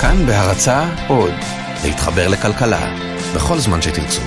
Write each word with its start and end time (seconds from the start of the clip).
כאן 0.00 0.16
בהרצה 0.26 0.80
עוד, 1.08 1.36
להתחבר 1.84 2.28
לכלכלה, 2.32 2.84
בכל 3.34 3.54
זמן 3.54 3.80
שתרצו. 3.82 4.22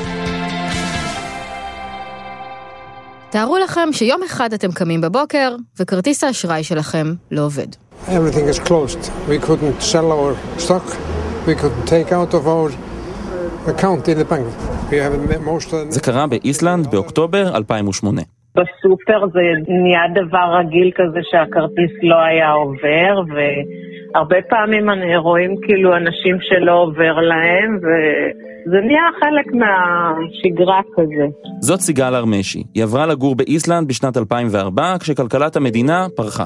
תארו 3.31 3.57
לכם 3.57 3.89
שיום 3.91 4.21
אחד 4.23 4.53
אתם 4.53 4.71
קמים 4.71 5.01
בבוקר 5.01 5.55
וכרטיס 5.79 6.23
האשראי 6.23 6.63
שלכם 6.63 7.07
לא 7.31 7.41
עובד. 7.41 7.67
Everything 8.07 8.55
is 8.55 8.59
closed. 8.67 9.09
We 9.29 9.45
couldn't 9.47 9.81
sell 9.81 10.11
our 10.17 10.61
stock. 10.61 10.87
We 11.47 11.55
couldn't 11.61 11.87
take 11.87 12.11
out 12.11 12.33
of 12.33 12.43
our 12.47 12.69
account 13.67 14.07
in 14.07 14.17
the 14.21 14.27
bank. 14.31 14.47
We 14.91 14.95
have 14.95 15.41
most 15.45 15.67
of 15.67 15.89
זה 15.89 16.01
קרה 16.01 16.27
באיסלנד 16.27 16.91
באוקטובר 16.91 17.55
2008. 17.55 18.21
בסופר 18.55 19.27
זה 19.33 19.41
נהיה 19.67 20.01
דבר 20.15 20.57
רגיל 20.59 20.91
כזה 20.95 21.19
שהכרטיס 21.23 21.91
לא 22.03 22.15
היה 22.15 22.51
עובר, 22.51 23.33
והרבה 24.13 24.35
פעמים 24.49 24.89
אני- 24.89 25.17
רואים 25.17 25.55
כאילו 25.61 25.95
אנשים 25.97 26.37
שלא 26.41 26.81
עובר 26.81 27.13
להם, 27.19 27.77
וזה 27.77 28.77
נהיה 28.87 29.01
חלק 29.19 29.53
מהשגרה 29.53 30.81
כזה. 30.95 31.25
זאת 31.61 31.79
סיגל 31.79 32.15
הרמשי. 32.15 32.63
היא 32.73 32.83
עברה 32.83 33.05
לגור 33.05 33.35
באיסלנד 33.35 33.87
בשנת 33.87 34.17
2004, 34.17 34.95
כשכלכלת 34.99 35.55
המדינה 35.55 36.05
פרחה. 36.15 36.45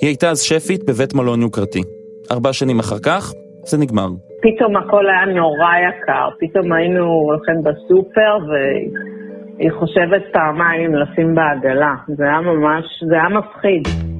היא 0.00 0.08
הייתה 0.08 0.30
אז 0.30 0.40
שפית 0.42 0.80
בבית 0.88 1.14
מלון 1.14 1.42
יוקרתי. 1.42 1.80
ארבע 2.32 2.52
שנים 2.52 2.78
אחר 2.78 2.98
כך, 2.98 3.32
זה 3.66 3.78
נגמר. 3.78 4.08
פתאום 4.42 4.76
הכל 4.76 5.04
היה 5.08 5.34
נורא 5.34 5.72
יקר, 5.88 6.28
פתאום 6.40 6.72
היינו 6.72 7.04
הולכים 7.04 7.54
בסופר 7.64 8.32
והיא 8.48 9.70
חושבת 9.78 10.22
פעמיים 10.32 10.94
לשים 10.94 11.34
בעגלה, 11.34 11.94
זה 12.16 12.24
היה 12.24 12.40
ממש, 12.40 12.84
זה 13.08 13.14
היה 13.14 13.28
מפחיד. 13.28 14.13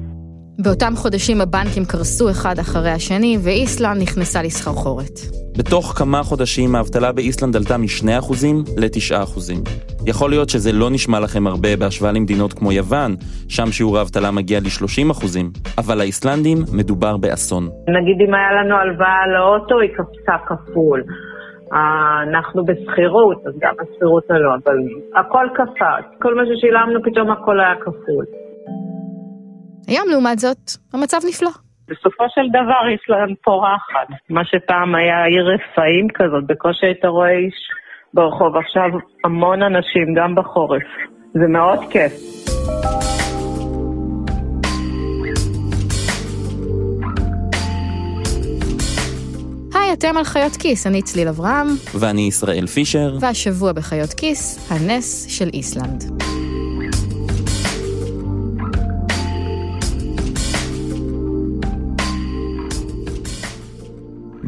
באותם 0.63 0.93
חודשים 0.95 1.41
הבנקים 1.41 1.85
קרסו 1.91 2.29
אחד 2.29 2.55
אחרי 2.59 2.89
השני 2.89 3.37
ואיסלנד 3.43 4.01
נכנסה 4.01 4.39
לסחרחורת. 4.43 5.17
בתוך 5.57 5.85
כמה 5.99 6.23
חודשים 6.23 6.75
האבטלה 6.75 7.11
באיסלנד 7.11 7.55
עלתה 7.55 7.77
מ-2% 7.77 8.33
ל-9%. 8.77 9.51
יכול 10.07 10.29
להיות 10.29 10.49
שזה 10.49 10.71
לא 10.73 10.89
נשמע 10.89 11.19
לכם 11.19 11.47
הרבה 11.47 11.69
בהשוואה 11.79 12.11
למדינות 12.11 12.53
כמו 12.53 12.71
יוון, 12.71 13.11
שם 13.49 13.67
שיעור 13.71 13.97
האבטלה 13.97 14.31
מגיע 14.31 14.59
ל-30%, 14.59 15.37
אבל 15.77 15.97
לאיסלנדים 15.97 16.57
מדובר 16.77 17.17
באסון. 17.17 17.63
נגיד 17.97 18.17
אם 18.27 18.33
היה 18.33 18.51
לנו 18.57 18.75
הלוואה 18.75 19.23
לאוטו, 19.33 19.79
היא 19.79 19.89
קפצה 19.97 20.35
כפול. 20.47 21.03
אה, 21.73 22.23
אנחנו 22.29 22.65
בשכירות, 22.65 23.37
אז 23.47 23.53
גם 23.61 23.73
השכירות 23.81 24.23
עלו, 24.29 24.49
אבל 24.55 24.77
הכל 25.19 25.47
קפץ. 25.57 26.05
כל 26.21 26.35
מה 26.35 26.43
ששילמנו, 26.47 26.99
פתאום 27.03 27.31
הכל 27.31 27.59
היה 27.59 27.75
כפול. 27.85 28.25
היום 29.87 30.09
לעומת 30.09 30.39
זאת, 30.39 30.71
המצב 30.93 31.17
נפלא. 31.29 31.49
בסופו 31.87 32.23
של 32.29 32.49
דבר 32.49 32.81
איסלנד 32.91 33.37
פורחת. 33.43 34.07
מה 34.29 34.41
שפעם 34.45 34.95
היה 34.95 35.25
עיר 35.25 35.45
רפאים 35.53 36.07
כזאת, 36.13 36.47
בקושי 36.47 36.85
היית 36.85 37.05
רואה 37.05 37.31
איש 37.31 37.55
ברחוב. 38.13 38.55
עכשיו 38.55 38.89
המון 39.25 39.63
אנשים, 39.63 40.13
גם 40.17 40.35
בחורף. 40.35 40.83
זה 41.33 41.47
מאוד 41.47 41.79
כיף. 41.91 42.13
היי, 49.75 49.93
אתם 49.93 50.17
על 50.17 50.23
חיות 50.23 50.55
כיס, 50.61 50.87
אני 50.87 51.01
צליל 51.01 51.27
אברהם, 51.27 51.67
ואני 51.99 52.21
ישראל 52.21 52.67
פישר. 52.67 53.17
והשבוע 53.21 53.71
בחיות 53.73 54.13
כיס, 54.13 54.71
הנס 54.71 55.39
של 55.39 55.49
איסלנד. 55.53 56.03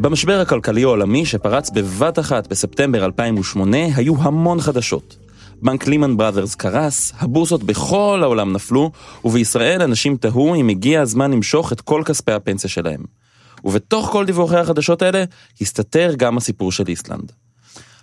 במשבר 0.10 0.40
הכלכלי 0.40 0.84
העולמי 0.84 1.26
שפרץ 1.26 1.70
בבת 1.70 2.20
אחת 2.20 2.48
בספטמבר 2.48 3.06
2008 3.06 3.78
היו 3.96 4.14
המון 4.22 4.62
חדשות. 4.62 5.18
בנק 5.62 5.88
לימן 5.88 6.18
בראדרס 6.18 6.56
קרס, 6.56 7.14
הבורסות 7.20 7.64
בכל 7.64 8.20
העולם 8.24 8.54
נפלו, 8.54 8.92
ובישראל 9.26 9.82
אנשים 9.82 10.18
תהו 10.18 10.56
אם 10.56 10.70
הגיע 10.70 11.02
הזמן 11.02 11.32
למשוך 11.32 11.74
את 11.74 11.82
כל 11.82 12.02
כספי 12.06 12.32
הפנסיה 12.32 12.70
שלהם. 12.70 13.04
ובתוך 13.64 14.10
כל 14.12 14.26
דיווחי 14.26 14.58
החדשות 14.58 15.02
האלה, 15.02 15.24
הסתתר 15.62 16.14
גם 16.18 16.38
הסיפור 16.38 16.72
של 16.72 16.88
איסלנד. 16.88 17.32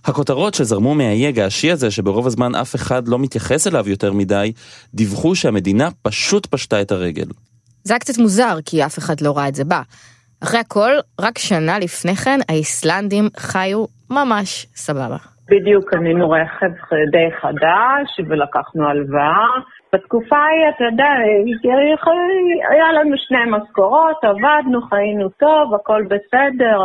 הכותרות 0.04 0.54
שזרמו 0.54 0.94
מהאי 0.94 1.26
הגעשי 1.26 1.70
הזה, 1.70 1.90
שברוב 1.90 2.26
הזמן 2.26 2.54
אף 2.54 2.74
אחד 2.74 3.08
לא 3.08 3.18
מתייחס 3.18 3.66
אליו 3.66 3.88
יותר 3.88 4.12
מדי, 4.12 4.52
דיווחו 4.94 5.34
שהמדינה 5.34 5.88
פשוט 6.02 6.46
פשטה 6.46 6.80
את 6.80 6.92
הרגל. 6.92 7.26
זה 7.84 7.92
היה 7.92 7.98
קצת 8.00 8.18
מוזר, 8.18 8.58
כי 8.64 8.86
אף 8.86 8.98
אחד 8.98 9.20
לא 9.20 9.36
ראה 9.36 9.48
את 9.48 9.54
זה 9.54 9.64
בא. 9.64 9.82
אחרי 10.44 10.60
הכל, 10.60 10.92
רק 11.20 11.38
שנה 11.38 11.78
לפני 11.78 12.14
כן, 12.16 12.38
האיסלנדים 12.48 13.24
חיו 13.36 13.84
ממש 14.10 14.66
סבבה. 14.74 15.16
בדיוק 15.50 15.84
קנינו 15.90 16.30
רכב 16.30 16.72
די 17.12 17.28
חדש 17.40 18.08
ולקחנו 18.28 18.88
הלוואה. 18.88 19.48
בתקופה 19.92 20.36
ההיא, 20.36 20.66
אתה 20.76 20.84
יודע, 20.90 21.10
היה 22.72 22.88
לנו 22.96 23.14
שני 23.26 23.44
משכורות, 23.54 24.18
עבדנו, 24.22 24.78
חיינו 24.90 25.28
טוב, 25.28 25.74
הכל 25.74 26.02
בסדר. 26.12 26.78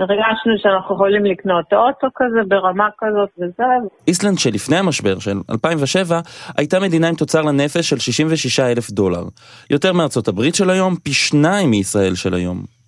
הרגשנו 0.00 0.52
שאנחנו 0.62 0.94
יכולים 0.94 1.24
לקנות 1.24 1.72
אוטו 1.72 2.06
כזה 2.16 2.40
ברמה 2.48 2.88
כזאת 2.98 3.30
וזהו. 3.38 3.88
איסלנד 4.08 4.38
שלפני 4.38 4.76
המשבר 4.76 5.18
של 5.18 5.36
2007 5.50 6.20
הייתה 6.58 6.80
מדינה 6.80 7.08
עם 7.08 7.14
תוצר 7.14 7.42
לנפש 7.42 7.90
של 7.90 7.98
66 7.98 8.60
אלף 8.60 8.90
דולר. 8.90 9.24
יותר 9.70 9.92
מארצות 9.92 10.28
הברית 10.28 10.54
של 10.54 10.70
היום, 10.70 10.94
פי 10.96 11.12
שניים 11.12 11.70
מישראל 11.70 12.14
של 12.14 12.34
היום. 12.34 12.79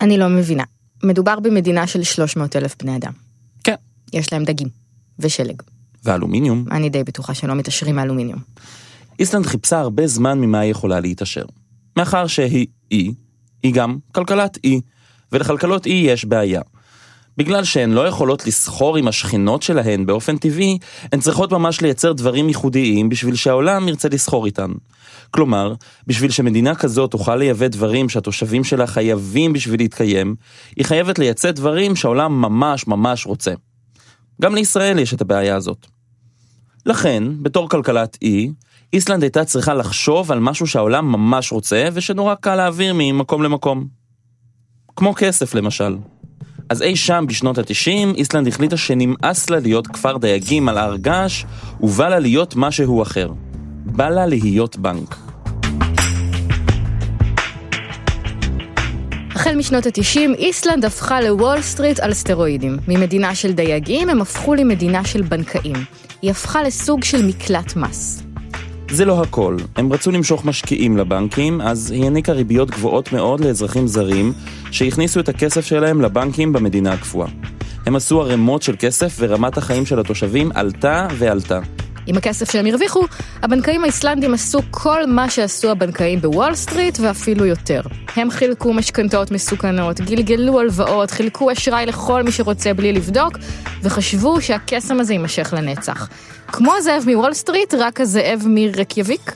אני 0.00 0.18
לא 0.18 0.28
מבינה. 0.28 0.64
מדובר 1.02 1.40
במדינה 1.40 1.86
של 1.86 2.02
300 2.02 2.56
אלף 2.56 2.76
בני 2.82 2.96
אדם. 2.96 3.12
כן. 3.64 3.74
יש 4.12 4.32
להם 4.32 4.44
דגים. 4.44 4.68
ושלג. 5.18 5.62
ואלומיניום. 6.04 6.64
אני 6.70 6.90
די 6.90 7.04
בטוחה 7.04 7.34
שלא 7.34 7.54
מתעשרים 7.54 7.96
מאלומיניום. 7.96 8.38
איסלנד 9.18 9.46
חיפשה 9.46 9.78
הרבה 9.78 10.06
זמן 10.06 10.40
ממה 10.40 10.60
היא 10.60 10.70
יכולה 10.70 11.00
להתעשר. 11.00 11.44
מאחר 11.96 12.26
שהיא 12.26 12.66
אי, 12.90 13.14
היא 13.62 13.74
גם 13.74 13.98
כלכלת 14.12 14.58
אי, 14.64 14.80
ולכלכלות 15.32 15.86
אי 15.86 15.92
יש 15.92 16.24
בעיה. 16.24 16.60
בגלל 17.38 17.64
שהן 17.64 17.90
לא 17.90 18.08
יכולות 18.08 18.46
לסחור 18.46 18.96
עם 18.96 19.08
השכנות 19.08 19.62
שלהן 19.62 20.06
באופן 20.06 20.36
טבעי, 20.36 20.78
הן 21.12 21.20
צריכות 21.20 21.52
ממש 21.52 21.80
לייצר 21.80 22.12
דברים 22.12 22.48
ייחודיים 22.48 23.08
בשביל 23.08 23.34
שהעולם 23.34 23.88
ירצה 23.88 24.08
לסחור 24.08 24.46
איתן. 24.46 24.70
כלומר, 25.30 25.74
בשביל 26.06 26.30
שמדינה 26.30 26.74
כזאת 26.74 27.10
תוכל 27.10 27.36
לייבא 27.36 27.68
דברים 27.68 28.08
שהתושבים 28.08 28.64
שלה 28.64 28.86
חייבים 28.86 29.52
בשביל 29.52 29.80
להתקיים, 29.80 30.34
היא 30.76 30.84
חייבת 30.84 31.18
לייצא 31.18 31.50
דברים 31.50 31.96
שהעולם 31.96 32.40
ממש 32.40 32.86
ממש 32.86 33.26
רוצה. 33.26 33.52
גם 34.42 34.54
לישראל 34.54 34.98
יש 34.98 35.14
את 35.14 35.20
הבעיה 35.20 35.56
הזאת. 35.56 35.86
לכן, 36.86 37.22
בתור 37.42 37.68
כלכלת 37.68 38.18
אי, 38.22 38.50
איסלנד 38.92 39.22
הייתה 39.22 39.44
צריכה 39.44 39.74
לחשוב 39.74 40.32
על 40.32 40.40
משהו 40.40 40.66
שהעולם 40.66 41.12
ממש 41.12 41.52
רוצה, 41.52 41.88
ושנורא 41.92 42.34
קל 42.34 42.56
להעביר 42.56 42.92
ממקום 42.96 43.42
למקום. 43.42 43.86
כמו 44.96 45.14
כסף 45.14 45.54
למשל. 45.54 45.96
אז 46.70 46.82
אי 46.82 46.96
שם 46.96 47.24
בשנות 47.28 47.58
ה-90, 47.58 48.16
איסלנד 48.16 48.48
החליטה 48.48 48.76
שנמאס 48.76 49.50
לה 49.50 49.60
להיות 49.60 49.86
כפר 49.86 50.16
דייגים 50.16 50.68
על 50.68 50.78
הר 50.78 50.96
געש, 50.96 51.44
ובא 51.80 52.08
לה 52.08 52.18
להיות 52.18 52.56
משהו 52.56 53.02
אחר. 53.02 53.32
בא 53.84 54.08
לה 54.08 54.26
להיות 54.26 54.76
בנק. 54.76 55.16
החל 59.34 59.56
משנות 59.56 59.86
ה-90, 59.86 60.34
איסלנד 60.38 60.84
הפכה 60.84 61.20
לוול 61.20 61.60
סטריט 61.60 62.00
על 62.00 62.14
סטרואידים. 62.14 62.76
ממדינה 62.88 63.34
של 63.34 63.52
דייגים 63.52 64.08
הם 64.08 64.20
הפכו 64.20 64.54
למדינה 64.54 65.04
של 65.04 65.22
בנקאים. 65.22 65.76
היא 66.22 66.30
הפכה 66.30 66.62
לסוג 66.62 67.04
של 67.04 67.26
מקלט 67.26 67.76
מס. 67.76 68.27
זה 68.90 69.04
לא 69.04 69.22
הכל, 69.22 69.56
הם 69.76 69.92
רצו 69.92 70.10
למשוך 70.10 70.44
משקיעים 70.44 70.96
לבנקים, 70.96 71.60
אז 71.60 71.90
היא 71.90 72.04
העניקה 72.04 72.32
ריביות 72.32 72.70
גבוהות 72.70 73.12
מאוד 73.12 73.40
לאזרחים 73.40 73.86
זרים, 73.86 74.32
שהכניסו 74.70 75.20
את 75.20 75.28
הכסף 75.28 75.64
שלהם 75.64 76.00
לבנקים 76.00 76.52
במדינה 76.52 76.92
הקפואה. 76.92 77.28
הם 77.86 77.96
עשו 77.96 78.20
ערימות 78.20 78.62
של 78.62 78.76
כסף 78.78 79.16
ורמת 79.18 79.58
החיים 79.58 79.86
של 79.86 79.98
התושבים 79.98 80.50
עלתה 80.54 81.06
ועלתה. 81.18 81.60
עם 82.08 82.16
הכסף 82.16 82.50
שהם 82.50 82.66
הרוויחו, 82.66 83.04
הבנקאים 83.42 83.82
האיסלנדים 83.84 84.34
עשו 84.34 84.60
כל 84.70 85.06
מה 85.06 85.30
שעשו 85.30 85.70
הבנקאים 85.70 86.20
בוול 86.20 86.54
סטריט 86.54 86.98
ואפילו 87.00 87.46
יותר. 87.46 87.80
הם 88.16 88.30
חילקו 88.30 88.72
משכנתאות 88.72 89.30
מסוכנות, 89.30 90.00
גלגלו 90.00 90.60
הלוואות, 90.60 91.10
חילקו 91.10 91.52
אשראי 91.52 91.86
לכל 91.86 92.22
מי 92.22 92.32
שרוצה 92.32 92.74
בלי 92.74 92.92
לבדוק, 92.92 93.38
וחשבו 93.82 94.40
שהקסם 94.40 95.00
הזה 95.00 95.12
יימשך 95.12 95.54
לנצח. 95.56 96.08
כמו 96.46 96.72
הזאב 96.74 97.04
מוול 97.06 97.34
סטריט, 97.34 97.74
רק 97.74 98.00
הזאב 98.00 98.42
מרייקיאוויק. 98.46 99.32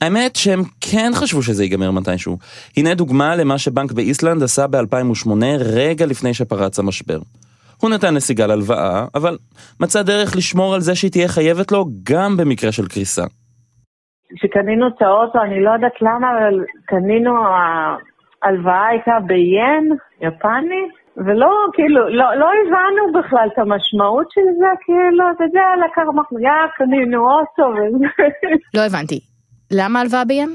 האמת 0.00 0.36
שהם 0.36 0.62
כן 0.80 1.12
חשבו 1.14 1.42
שזה 1.42 1.62
ייגמר 1.64 1.90
מתישהו. 1.90 2.38
הנה 2.76 2.94
דוגמה 2.94 3.36
למה 3.36 3.58
שבנק 3.58 3.92
באיסלנד 3.92 4.42
עשה 4.42 4.66
ב-2008, 4.66 5.30
רגע 5.58 6.06
לפני 6.06 6.34
שפרץ 6.34 6.78
המשבר. 6.78 7.18
הוא 7.80 7.90
נתן 7.90 8.14
לסיגל 8.14 8.50
הלוואה, 8.50 9.04
אבל 9.14 9.36
מצא 9.80 10.02
דרך 10.02 10.36
לשמור 10.36 10.74
על 10.74 10.80
זה 10.80 10.94
שהיא 10.94 11.10
תהיה 11.10 11.28
חייבת 11.28 11.72
לו 11.72 11.84
גם 12.02 12.36
במקרה 12.36 12.72
של 12.72 12.86
קריסה. 12.88 13.24
כשקנינו 14.36 14.88
את 14.88 15.02
האוטו, 15.02 15.38
אני 15.46 15.64
לא 15.64 15.70
יודעת 15.70 15.96
למה, 16.02 16.28
אבל 16.38 16.64
קנינו, 16.84 17.30
ההלוואה 18.42 18.86
הייתה 18.86 19.16
ביין 19.26 19.84
יפני, 20.20 20.82
ולא, 21.16 21.50
כאילו, 21.74 22.08
לא, 22.08 22.24
לא 22.40 22.48
הבנו 22.60 23.20
בכלל 23.20 23.48
את 23.52 23.58
המשמעות 23.58 24.26
של 24.30 24.48
זה, 24.58 24.70
כאילו, 24.84 25.24
אתה 25.36 25.44
יודע, 25.44 25.66
לקח 25.84 26.02
מחמיה, 26.18 26.58
קנינו 26.76 27.18
אוטו 27.30 27.66
וזה. 27.76 28.06
לא 28.76 28.80
הבנתי. 28.86 29.20
למה 29.72 30.00
הלוואה 30.00 30.24
ביין? 30.24 30.50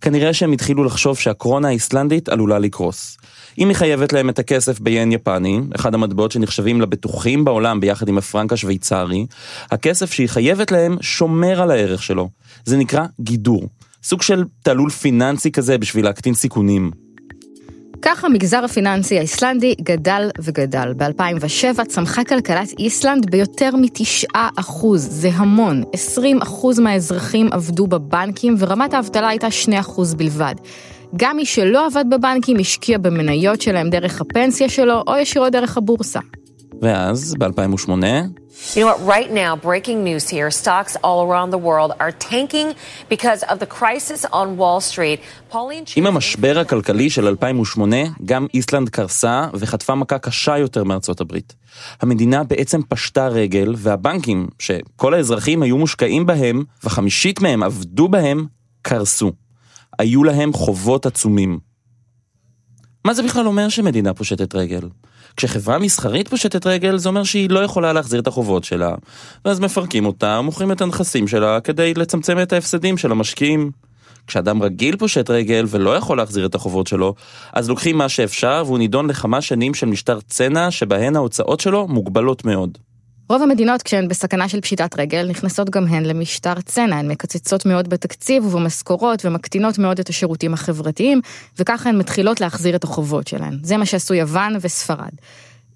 כנראה 0.00 0.32
שהם 0.32 0.52
התחילו 0.52 0.84
לחשוב 0.84 1.18
שהקרונה 1.18 1.68
האיסלנדית 1.68 2.28
עלולה 2.28 2.58
לקרוס. 2.58 3.18
אם 3.58 3.68
היא 3.68 3.76
חייבת 3.76 4.12
להם 4.12 4.28
את 4.28 4.38
הכסף 4.38 4.80
ביין 4.80 5.12
יפני, 5.12 5.60
אחד 5.74 5.94
המטבעות 5.94 6.32
שנחשבים 6.32 6.80
לבטוחים 6.80 7.44
בעולם 7.44 7.80
ביחד 7.80 8.08
עם 8.08 8.18
הפרנק 8.18 8.52
השוויצרי, 8.52 9.26
הכסף 9.70 10.12
שהיא 10.12 10.28
חייבת 10.28 10.72
להם 10.72 10.96
שומר 11.00 11.62
על 11.62 11.70
הערך 11.70 12.02
שלו. 12.02 12.28
זה 12.64 12.76
נקרא 12.76 13.06
גידור. 13.20 13.68
סוג 14.02 14.22
של 14.22 14.44
תעלול 14.62 14.90
פיננסי 14.90 15.52
כזה 15.52 15.78
בשביל 15.78 16.04
להקטין 16.04 16.34
סיכונים. 16.34 16.90
כך 18.02 18.24
המגזר 18.24 18.64
הפיננסי 18.64 19.18
האיסלנדי 19.18 19.74
גדל 19.82 20.30
וגדל. 20.40 20.92
ב-2007 20.96 21.84
צמחה 21.88 22.24
כלכלת 22.24 22.68
איסלנד 22.78 23.30
ביותר 23.30 23.76
מ-9 23.76 24.36
זה 24.96 25.30
המון. 25.34 25.82
20 25.92 26.38
מהאזרחים 26.82 27.48
עבדו 27.52 27.86
בבנקים 27.86 28.54
ורמת 28.58 28.94
האבטלה 28.94 29.28
הייתה 29.28 29.50
2 29.50 29.82
בלבד. 30.16 30.54
גם 31.16 31.36
מי 31.36 31.46
שלא 31.46 31.86
עבד 31.86 32.04
בבנקים 32.10 32.56
השקיע 32.60 32.98
במניות 32.98 33.60
שלהם 33.60 33.90
דרך 33.90 34.20
הפנסיה 34.20 34.68
שלו 34.68 35.02
או 35.06 35.16
ישירות 35.16 35.52
דרך 35.52 35.76
הבורסה. 35.76 36.20
ואז, 36.82 37.34
ב-2008... 37.38 37.90
You 38.74 38.80
know 38.80 38.86
what, 38.86 39.00
right 39.16 39.30
now, 39.30 39.54
breaking 39.68 40.02
news 40.02 40.28
here, 40.28 40.50
stocks 40.50 40.96
all 41.04 41.20
around 41.26 41.50
the 41.50 41.62
world 41.68 41.92
are 42.00 42.12
tanking 42.30 42.68
because 43.14 43.42
of 43.42 43.58
the 43.58 43.66
crisis 43.66 44.24
on 44.32 44.56
Wall 44.56 44.80
Street. 44.80 45.20
עם 45.96 46.06
המשבר 46.06 46.58
הכלכלי 46.58 47.10
של 47.10 47.26
2008, 47.26 47.96
גם 48.24 48.46
איסלנד 48.54 48.88
קרסה 48.88 49.46
וחטפה 49.54 49.94
מכה 49.94 50.18
קשה 50.18 50.58
יותר 50.58 50.84
מארצות 50.84 51.20
הברית. 51.20 51.54
המדינה 52.02 52.44
בעצם 52.44 52.80
פשטה 52.88 53.28
רגל, 53.28 53.74
והבנקים, 53.76 54.48
שכל 54.58 55.14
האזרחים 55.14 55.62
היו 55.62 55.78
מושקעים 55.78 56.26
בהם, 56.26 56.64
וחמישית 56.84 57.40
מהם 57.40 57.62
עבדו 57.62 58.08
בהם, 58.08 58.46
קרסו. 58.82 59.32
היו 59.98 60.24
להם 60.24 60.52
חובות 60.52 61.06
עצומים. 61.06 61.58
מה 63.04 63.14
זה 63.14 63.22
בכלל 63.22 63.46
אומר 63.46 63.68
שמדינה 63.68 64.14
פושטת 64.14 64.54
רגל? 64.54 64.88
כשחברה 65.36 65.78
מסחרית 65.78 66.28
פושטת 66.28 66.66
רגל, 66.66 66.96
זה 66.96 67.08
אומר 67.08 67.24
שהיא 67.24 67.50
לא 67.50 67.64
יכולה 67.64 67.92
להחזיר 67.92 68.20
את 68.20 68.26
החובות 68.26 68.64
שלה, 68.64 68.94
ואז 69.44 69.60
מפרקים 69.60 70.06
אותה, 70.06 70.40
מוכרים 70.40 70.72
את 70.72 70.80
הנכסים 70.80 71.28
שלה 71.28 71.60
כדי 71.60 71.94
לצמצם 71.94 72.38
את 72.42 72.52
ההפסדים 72.52 72.96
של 72.96 73.12
המשקיעים. 73.12 73.70
כשאדם 74.26 74.62
רגיל 74.62 74.96
פושט 74.96 75.30
רגל 75.30 75.64
ולא 75.68 75.96
יכול 75.96 76.16
להחזיר 76.16 76.46
את 76.46 76.54
החובות 76.54 76.86
שלו, 76.86 77.14
אז 77.52 77.68
לוקחים 77.68 77.98
מה 77.98 78.08
שאפשר 78.08 78.62
והוא 78.66 78.78
נידון 78.78 79.10
לכמה 79.10 79.40
שנים 79.40 79.74
של 79.74 79.86
משטר 79.86 80.20
צנע 80.20 80.70
שבהן 80.70 81.16
ההוצאות 81.16 81.60
שלו 81.60 81.88
מוגבלות 81.88 82.44
מאוד. 82.44 82.78
רוב 83.28 83.42
המדינות 83.42 83.82
כשהן 83.82 84.08
בסכנה 84.08 84.48
של 84.48 84.60
פשיטת 84.60 84.98
רגל 84.98 85.26
נכנסות 85.28 85.70
גם 85.70 85.86
הן 85.86 86.04
למשטר 86.04 86.60
צנע, 86.60 86.96
הן 86.96 87.10
מקצצות 87.10 87.66
מאוד 87.66 87.88
בתקציב 87.88 88.46
ובמשכורות 88.46 89.24
ומקטינות 89.24 89.78
מאוד 89.78 89.98
את 89.98 90.08
השירותים 90.08 90.54
החברתיים, 90.54 91.20
וככה 91.58 91.88
הן 91.88 91.98
מתחילות 91.98 92.40
להחזיר 92.40 92.76
את 92.76 92.84
החובות 92.84 93.26
שלהן. 93.26 93.58
זה 93.62 93.76
מה 93.76 93.86
שעשו 93.86 94.14
יוון 94.14 94.56
וספרד. 94.60 95.10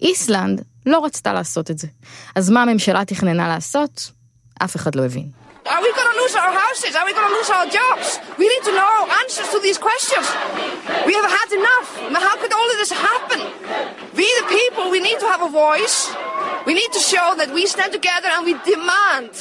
איסלנד 0.01 0.61
לא 0.85 1.05
רצתה 1.05 1.33
לעשות 1.33 1.71
את 1.71 1.77
זה. 1.77 1.87
אז 2.35 2.49
מה 2.49 2.61
הממשלה 2.61 3.05
תכננה 3.05 3.47
לעשות? 3.47 4.11
אף 4.63 4.75
אחד 4.75 4.95
לא 4.95 5.05
הבין. 5.05 5.27
We? 14.15 14.19
We, 14.19 14.27
the 14.39 14.47
people, 14.57 14.85
we 14.91 14.99
need 14.99 15.19
to 15.19 15.27
have 15.33 15.41
a 15.41 15.49
voice. 15.49 16.20
We 16.65 16.73
need 16.73 16.93
to 16.93 17.03
show 17.13 17.27
that 17.39 17.49
we 17.57 17.65
stand 17.65 17.91
together 17.97 18.29
and 18.35 18.43
we 18.45 18.53
demand 18.71 19.33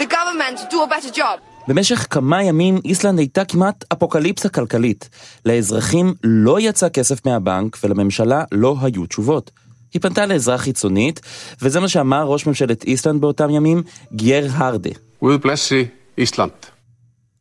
the 0.00 0.06
government 0.16 0.54
to 0.60 0.66
do 0.74 0.78
a 0.82 0.88
better 0.88 1.12
job. 1.16 1.40
במשך 1.68 2.06
כמה 2.10 2.42
ימים 2.42 2.80
איסלנד 2.84 3.18
הייתה 3.18 3.44
כמעט 3.44 3.84
אפוקליפסה 3.92 4.48
כלכלית. 4.48 5.08
לאזרחים 5.44 6.14
לא 6.24 6.60
יצא 6.60 6.88
כסף 6.88 7.26
מהבנק 7.26 7.76
ולממשלה 7.84 8.44
לא 8.52 8.76
היו 8.82 9.06
תשובות. 9.06 9.50
היא 9.94 10.02
פנתה 10.02 10.26
לעזרה 10.26 10.58
חיצונית, 10.58 11.20
וזה 11.62 11.80
מה 11.80 11.88
שאמר 11.88 12.24
ראש 12.24 12.46
ממשלת 12.46 12.84
איסלנד 12.84 13.20
באותם 13.20 13.50
ימים, 13.50 13.82
גייר 14.12 14.48
הרדה. 14.52 14.90
Guð 15.22 15.26
blessi 15.44 16.20
Ísland. 16.20 16.66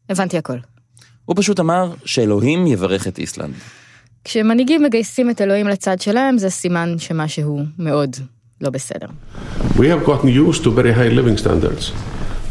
הבנתי 0.10 0.38
הכל. 0.38 0.58
הוא 1.26 1.36
פשוט 1.38 1.60
אמר 1.60 1.94
שאלוהים 2.06 2.68
יברך 2.68 3.08
את 3.08 3.18
איסלנד. 3.18 3.54
כשמנהיגים 4.24 4.84
מגייסים 4.84 5.30
את 5.30 5.42
אלוהים 5.42 5.68
לצד 5.68 6.02
שלהם, 6.02 6.38
זה 6.38 6.50
סימן 6.50 6.96
שמשהו 6.98 7.64
מאוד 7.80 8.16
לא 8.66 8.70
בסדר. 8.70 9.08
We 9.76 9.88
have 9.88 10.08
gotten 10.08 10.28
used 10.28 10.64
to 10.64 10.70
very 10.70 10.94
high 11.00 11.12
living 11.20 11.38
standards. 11.46 11.92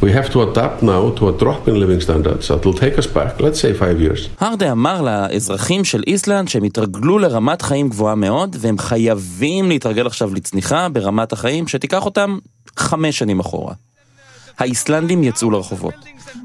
We 0.03 0.13
have 0.13 0.31
to 0.35 0.39
adapt 0.43 0.83
now 0.83 1.03
to 1.19 1.23
a 1.29 1.33
drop 1.43 1.63
in 1.69 1.75
living 1.85 2.01
standards 2.07 2.49
that 2.49 2.61
will 2.65 2.79
take 2.85 2.99
us 3.03 3.07
back, 3.07 3.41
let's 3.41 3.61
say 3.63 3.73
five 3.81 3.99
years. 4.01 4.29
הרדה 4.41 4.73
אמר 4.73 5.03
לאזרחים 5.03 5.85
של 5.85 6.03
איסלנד 6.07 6.49
שהם 6.49 6.65
התרגלו 6.65 7.19
לרמת 7.19 7.63
חיים 7.63 7.89
גבוהה 7.89 8.15
מאוד, 8.15 8.57
והם 8.61 8.79
חייבים 8.79 9.69
להתרגל 9.69 10.07
עכשיו 10.07 10.35
לצניחה 10.35 10.89
ברמת 10.89 11.33
החיים 11.33 11.69
שתיקח 11.69 12.05
אותם 12.05 12.39
חמש 12.77 13.19
שנים 13.19 13.41
אחורה. 13.41 13.75
האיסלנדים 14.59 15.23
יצאו 15.23 15.51
לרחובות. 15.51 15.95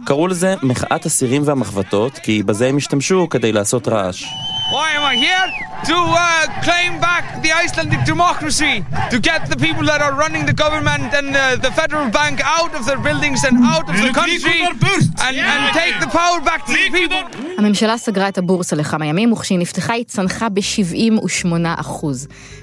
קראו 0.06 0.28
לזה 0.28 0.56
מחאת 0.64 1.06
הסירים 1.06 1.42
והמחבטות, 1.46 2.14
כי 2.14 2.44
בזה 2.44 2.68
הם 2.68 2.78
השתמשו 2.78 3.28
כדי 3.30 3.52
לעשות 3.52 3.88
רעש. 3.88 4.26
Why 4.72 4.92
am 4.92 5.04
I 5.04 5.16
here? 5.16 5.48
To 5.90 5.98
uh, 5.98 6.46
claim 6.68 7.00
back 7.02 7.42
the 7.42 7.52
Icelandic 7.52 8.06
democracy, 8.06 8.86
to 9.14 9.18
get 9.20 9.50
the 9.50 9.58
people 9.66 9.84
that 9.92 10.00
are 10.06 10.14
running 10.14 10.46
the 10.46 10.58
government 10.64 11.10
and 11.20 11.30
uh, 11.36 11.56
the 11.66 11.72
federal 11.72 12.08
bank 12.20 12.36
out 12.44 12.76
of 12.78 12.86
their 12.86 13.02
buildings 13.08 13.44
and 13.48 13.56
out 13.74 13.90
of 13.90 13.96
the 14.06 14.12
country 14.22 14.60
and, 15.26 15.38
and 15.54 15.62
take 15.82 15.96
the 16.06 16.12
power 16.20 16.40
back 16.50 16.62
to 16.68 16.74
the 16.74 16.90
people. 17.00 17.24
הממשלה 17.58 17.98
סגרה 17.98 18.28
את 18.28 18.38
הבורסה 18.38 18.76
לכמה 18.76 19.06
ימים, 19.06 19.34
וכשהיא 19.34 19.60
נפתחה 19.60 19.94
היא 19.94 20.06
צנחה 20.06 20.50
ב-78 20.50 21.48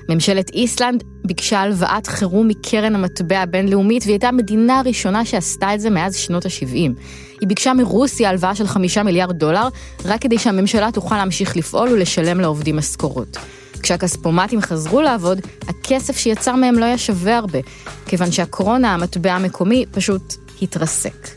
ממשלת 0.09 0.51
איסלנד 0.51 1.05
ביקשה 1.25 1.61
הלוואת 1.61 2.07
חירום 2.07 2.49
מקרן 2.49 2.95
המטבע 2.95 3.39
הבינלאומית, 3.39 4.03
והיא 4.03 4.15
הייתה 4.15 4.29
המדינה 4.29 4.79
הראשונה 4.79 5.25
שעשתה 5.25 5.75
את 5.75 5.81
זה 5.81 5.91
מאז 5.91 6.17
שנות 6.17 6.47
ה-70. 6.47 7.01
היא 7.41 7.49
ביקשה 7.49 7.73
מרוסיה 7.75 8.31
הלוואה 8.31 8.55
של 8.55 8.67
חמישה 8.67 9.03
מיליארד 9.03 9.39
דולר, 9.39 9.69
רק 10.05 10.21
כדי 10.21 10.39
שהממשלה 10.39 10.91
תוכל 10.93 11.17
להמשיך 11.17 11.57
לפעול 11.57 11.89
ולשלם 11.89 12.41
לעובדים 12.41 12.77
משכורות. 12.77 13.37
כשהכספומטים 13.83 14.61
חזרו 14.61 15.01
לעבוד, 15.01 15.41
הכסף 15.69 16.17
שיצר 16.17 16.55
מהם 16.55 16.79
לא 16.79 16.85
היה 16.85 16.99
שווה 16.99 17.37
הרבה, 17.37 17.59
כיוון 18.07 18.33
שהקורונה, 18.33 18.95
המטבע 18.95 19.33
המקומי, 19.33 19.85
פשוט 19.93 20.35
התרסק. 20.63 21.29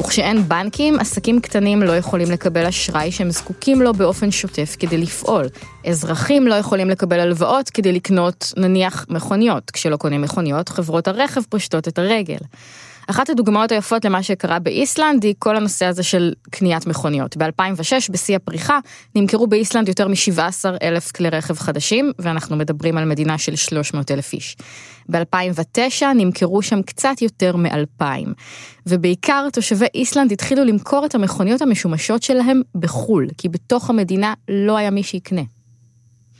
וכשאין 0.00 0.48
בנקים, 0.48 0.98
עסקים 0.98 1.40
קטנים 1.40 1.82
לא 1.82 1.92
יכולים 1.92 2.30
לקבל 2.30 2.66
אשראי 2.66 3.12
שהם 3.12 3.30
זקוקים 3.30 3.82
לו 3.82 3.92
באופן 3.92 4.30
שוטף 4.30 4.76
כדי 4.78 4.98
לפעול. 4.98 5.44
אזרחים 5.86 6.46
לא 6.46 6.54
יכולים 6.54 6.90
לקבל 6.90 7.20
הלוואות 7.20 7.70
כדי 7.70 7.92
לקנות, 7.92 8.52
נניח, 8.56 9.06
מכוניות. 9.08 9.70
כשלא 9.70 9.96
קונים 9.96 10.22
מכוניות, 10.22 10.68
חברות 10.68 11.08
הרכב 11.08 11.40
פושטות 11.48 11.88
את 11.88 11.98
הרגל. 11.98 12.38
אחת 13.10 13.30
הדוגמאות 13.30 13.72
היפות 13.72 14.04
למה 14.04 14.22
שקרה 14.22 14.58
באיסלנד 14.58 15.24
היא 15.24 15.34
כל 15.38 15.56
הנושא 15.56 15.86
הזה 15.86 16.02
של 16.02 16.32
קניית 16.50 16.86
מכוניות. 16.86 17.36
ב-2006, 17.36 18.12
בשיא 18.12 18.36
הפריחה, 18.36 18.78
נמכרו 19.14 19.46
באיסלנד 19.46 19.88
יותר 19.88 20.08
מ-17 20.08 20.64
אלף 20.82 21.12
כלי 21.12 21.28
רכב 21.28 21.58
חדשים, 21.58 22.12
ואנחנו 22.18 22.56
מדברים 22.56 22.98
על 22.98 23.04
מדינה 23.04 23.38
של 23.38 23.56
300 23.56 24.10
אלף 24.10 24.32
איש. 24.32 24.56
ב-2009 25.08 26.06
נמכרו 26.14 26.62
שם 26.62 26.82
קצת 26.82 27.22
יותר 27.22 27.56
מ-2,000, 27.56 28.04
ובעיקר 28.86 29.46
תושבי 29.52 29.86
איסלנד 29.94 30.32
התחילו 30.32 30.64
למכור 30.64 31.06
את 31.06 31.14
המכוניות 31.14 31.62
המשומשות 31.62 32.22
שלהם 32.22 32.62
בחו"ל, 32.74 33.28
כי 33.38 33.48
בתוך 33.48 33.90
המדינה 33.90 34.34
לא 34.48 34.76
היה 34.76 34.90
מי 34.90 35.02
שיקנה. 35.02 35.42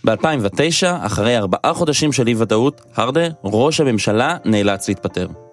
ב-2009, 0.04 0.86
אחרי 1.06 1.36
ארבעה 1.36 1.74
חודשים 1.74 2.12
של 2.12 2.26
אי 2.26 2.34
ודאות, 2.34 2.80
הרדה, 2.94 3.28
ראש 3.44 3.80
הממשלה, 3.80 4.36
נאלץ 4.44 4.88
להתפטר. 4.88 5.47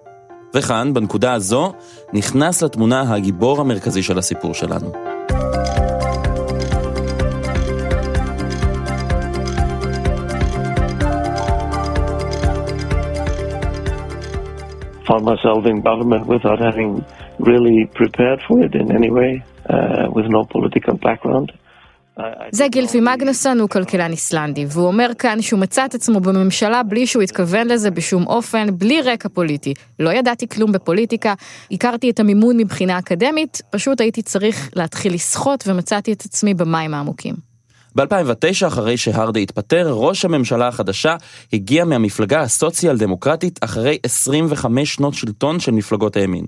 וכאן, 0.54 0.94
בנקודה 0.94 1.32
הזו, 1.32 1.72
נכנס 2.12 2.62
לתמונה 2.62 3.14
הגיבור 3.14 3.60
המרכזי 3.60 4.02
של 4.02 4.18
הסיפור 4.18 4.54
שלנו. 4.54 4.92
found 15.06 15.24
myself 15.24 15.64
in 15.66 15.76
government 15.82 16.26
without 16.26 16.58
having 16.58 16.90
really 17.38 17.86
prepared 17.94 18.40
for 18.46 18.56
it 18.64 18.74
in 18.74 18.90
any 18.98 19.10
way, 19.18 19.32
uh, 19.70 20.08
with 20.16 20.26
no 20.26 20.44
political 20.44 20.94
background. 20.96 21.52
זה 22.52 22.68
גילפי 22.68 23.00
מגנוסון, 23.00 23.60
הוא 23.60 23.68
כלכלן 23.68 24.10
איסלנדי, 24.10 24.66
והוא 24.68 24.86
אומר 24.86 25.10
כאן 25.18 25.42
שהוא 25.42 25.60
מצא 25.60 25.84
את 25.84 25.94
עצמו 25.94 26.20
בממשלה 26.20 26.82
בלי 26.82 27.06
שהוא 27.06 27.22
התכוון 27.22 27.68
לזה 27.68 27.90
בשום 27.90 28.26
אופן, 28.26 28.78
בלי 28.78 29.02
רקע 29.02 29.28
פוליטי. 29.28 29.74
לא 29.98 30.10
ידעתי 30.10 30.48
כלום 30.48 30.72
בפוליטיקה, 30.72 31.34
הכרתי 31.70 32.10
את 32.10 32.20
המימון 32.20 32.56
מבחינה 32.56 32.98
אקדמית, 32.98 33.62
פשוט 33.70 34.00
הייתי 34.00 34.22
צריך 34.22 34.70
להתחיל 34.76 35.14
לשחות 35.14 35.64
ומצאתי 35.66 36.12
את 36.12 36.24
עצמי 36.24 36.54
במים 36.54 36.94
העמוקים. 36.94 37.34
ב-2009, 37.94 38.66
אחרי 38.66 38.96
שהרדי 38.96 39.42
התפטר, 39.42 39.92
ראש 39.92 40.24
הממשלה 40.24 40.68
החדשה 40.68 41.16
הגיע 41.52 41.84
מהמפלגה 41.84 42.40
הסוציאל 42.40 42.96
דמוקרטית 42.96 43.58
אחרי 43.64 43.98
25 44.02 44.94
שנות 44.94 45.14
שלטון 45.14 45.60
של 45.60 45.72
מפלגות 45.72 46.16
הימין. 46.16 46.44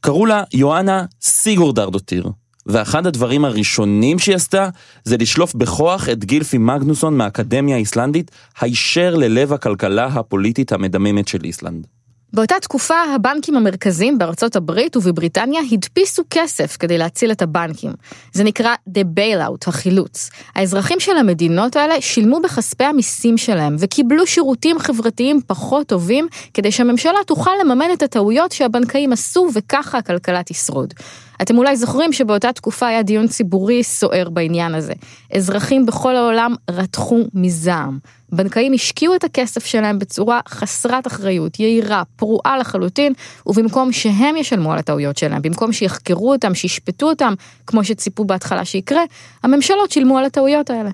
קראו 0.00 0.26
לה 0.26 0.42
יואנה 0.52 1.04
סיגורדרדוטיר, 1.20 2.28
ואחד 2.66 3.06
הדברים 3.06 3.44
הראשונים 3.44 4.18
שהיא 4.18 4.34
עשתה 4.36 4.68
זה 5.04 5.16
לשלוף 5.16 5.54
בכוח 5.54 6.08
את 6.08 6.24
גילפי 6.24 6.58
מגנוסון 6.58 7.16
מהאקדמיה 7.16 7.76
האיסלנדית 7.76 8.30
הישר 8.60 9.14
ללב 9.14 9.52
הכלכלה 9.52 10.06
הפוליטית 10.06 10.72
המדממת 10.72 11.28
של 11.28 11.44
איסלנד. 11.44 11.93
באותה 12.34 12.54
תקופה 12.60 12.94
הבנקים 13.14 13.56
המרכזיים 13.56 14.18
בארצות 14.18 14.56
הברית 14.56 14.96
ובבריטניה 14.96 15.60
הדפיסו 15.72 16.22
כסף 16.30 16.76
כדי 16.76 16.98
להציל 16.98 17.32
את 17.32 17.42
הבנקים. 17.42 17.92
זה 18.32 18.44
נקרא 18.44 18.74
The 18.88 19.18
Bailout, 19.18 19.64
החילוץ. 19.66 20.30
האזרחים 20.54 21.00
של 21.00 21.16
המדינות 21.16 21.76
האלה 21.76 22.00
שילמו 22.00 22.40
בכספי 22.40 22.84
המיסים 22.84 23.38
שלהם 23.38 23.76
וקיבלו 23.78 24.26
שירותים 24.26 24.78
חברתיים 24.78 25.40
פחות 25.46 25.86
טובים 25.86 26.26
כדי 26.54 26.72
שהממשלה 26.72 27.18
תוכל 27.26 27.50
לממן 27.64 27.92
את 27.92 28.02
הטעויות 28.02 28.52
שהבנקאים 28.52 29.12
עשו 29.12 29.48
וככה 29.54 29.98
הכלכלה 29.98 30.42
תשרוד. 30.42 30.94
אתם 31.42 31.58
אולי 31.58 31.76
זוכרים 31.76 32.12
שבאותה 32.12 32.52
תקופה 32.52 32.86
היה 32.86 33.02
דיון 33.02 33.28
ציבורי 33.28 33.82
סוער 33.82 34.28
בעניין 34.30 34.74
הזה. 34.74 34.92
אזרחים 35.34 35.86
בכל 35.86 36.16
העולם 36.16 36.54
רתחו 36.70 37.18
מזעם. 37.34 37.98
בנקאים 38.34 38.72
השקיעו 38.72 39.14
את 39.14 39.24
הכסף 39.24 39.66
שלהם 39.66 39.98
בצורה 39.98 40.40
חסרת 40.48 41.06
אחריות, 41.06 41.60
יהירה, 41.60 42.02
פרועה 42.16 42.58
לחלוטין, 42.58 43.12
ובמקום 43.46 43.92
שהם 43.92 44.36
ישלמו 44.36 44.72
על 44.72 44.78
הטעויות 44.78 45.16
שלהם, 45.16 45.42
במקום 45.42 45.72
שיחקרו 45.72 46.32
אותם, 46.32 46.54
שישפטו 46.54 47.08
אותם, 47.08 47.34
כמו 47.66 47.84
שציפו 47.84 48.24
בהתחלה 48.24 48.64
שיקרה, 48.64 49.02
הממשלות 49.42 49.90
שילמו 49.90 50.18
על 50.18 50.24
הטעויות 50.24 50.70
האלה. 50.70 50.90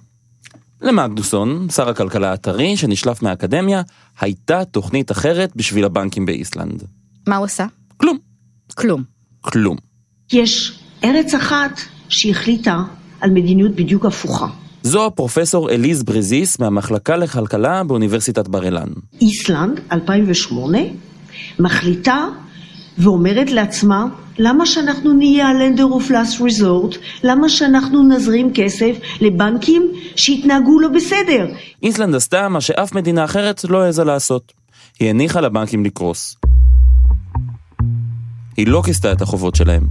למגדוסון, 0.82 1.66
שר 1.70 1.88
הכלכלה 1.88 2.32
הטרי 2.32 2.76
שנשלף 2.76 3.22
מהאקדמיה, 3.22 3.82
הייתה 4.20 4.64
תוכנית 4.64 5.10
אחרת 5.10 5.52
בשביל 5.56 5.84
הבנקים 5.84 6.26
באיסלנד. 6.26 6.82
מה 7.26 7.36
הוא 7.36 7.44
עשה? 7.44 7.66
כלום. 7.96 8.18
כלום. 8.74 9.02
כלום. 9.40 9.76
יש 10.32 10.80
ארץ 11.04 11.34
אחת 11.34 11.80
שהחליטה 12.08 12.76
על 13.20 13.30
מדיניות 13.30 13.74
בדיוק 13.74 14.04
הפוכה. 14.04 14.46
זו 14.82 15.06
הפרופסור 15.06 15.70
אליז 15.70 16.02
ברזיס 16.02 16.58
מהמחלקה 16.58 17.16
לכלכלה 17.16 17.84
באוניברסיטת 17.84 18.48
בר 18.48 18.64
אילן. 18.64 18.88
איסלנד, 19.20 19.80
2008, 19.92 20.78
מחליטה 21.58 22.26
ואומרת 22.98 23.50
לעצמה, 23.50 24.06
למה 24.38 24.66
שאנחנו 24.66 25.12
נהיה 25.12 25.48
הלנדר 25.48 25.84
אוף 25.84 26.10
לאסט 26.10 26.40
ריזורט? 26.40 26.96
למה 27.22 27.48
שאנחנו 27.48 28.08
נזרים 28.08 28.52
כסף 28.54 28.96
לבנקים 29.20 29.92
שהתנהגו 30.16 30.80
לא 30.80 30.88
בסדר? 30.88 31.46
איסלנד 31.82 32.14
עשתה 32.14 32.48
מה 32.48 32.60
שאף 32.60 32.94
מדינה 32.94 33.24
אחרת 33.24 33.64
לא 33.64 33.82
העזה 33.82 34.04
לעשות. 34.04 34.52
היא 35.00 35.10
הניחה 35.10 35.40
לבנקים 35.40 35.84
לקרוס. 35.84 36.36
היא 38.56 38.66
לא 38.66 38.82
כיסתה 38.84 39.12
את 39.12 39.22
החובות 39.22 39.54
שלהם. 39.54 39.82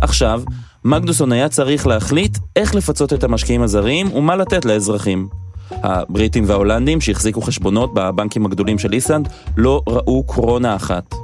עכשיו, 0.00 0.42
מגדוסון 0.88 1.32
היה 1.32 1.48
צריך 1.48 1.86
להחליט 1.86 2.38
איך 2.56 2.74
לפצות 2.74 3.12
את 3.12 3.24
המשקיעים 3.24 3.62
הזרים 3.62 4.12
ומה 4.12 4.36
לתת 4.36 4.64
לאזרחים. 4.64 5.26
הבריטים 5.70 6.44
וההולנדים 6.46 7.00
שהחזיקו 7.00 7.40
חשבונות 7.40 7.94
בבנקים 7.94 8.46
הגדולים 8.46 8.78
של 8.78 8.92
איסלנד 8.92 9.28
לא 9.56 9.82
ראו 9.88 10.24
קורונה 10.26 10.76
אחת. 10.76 11.14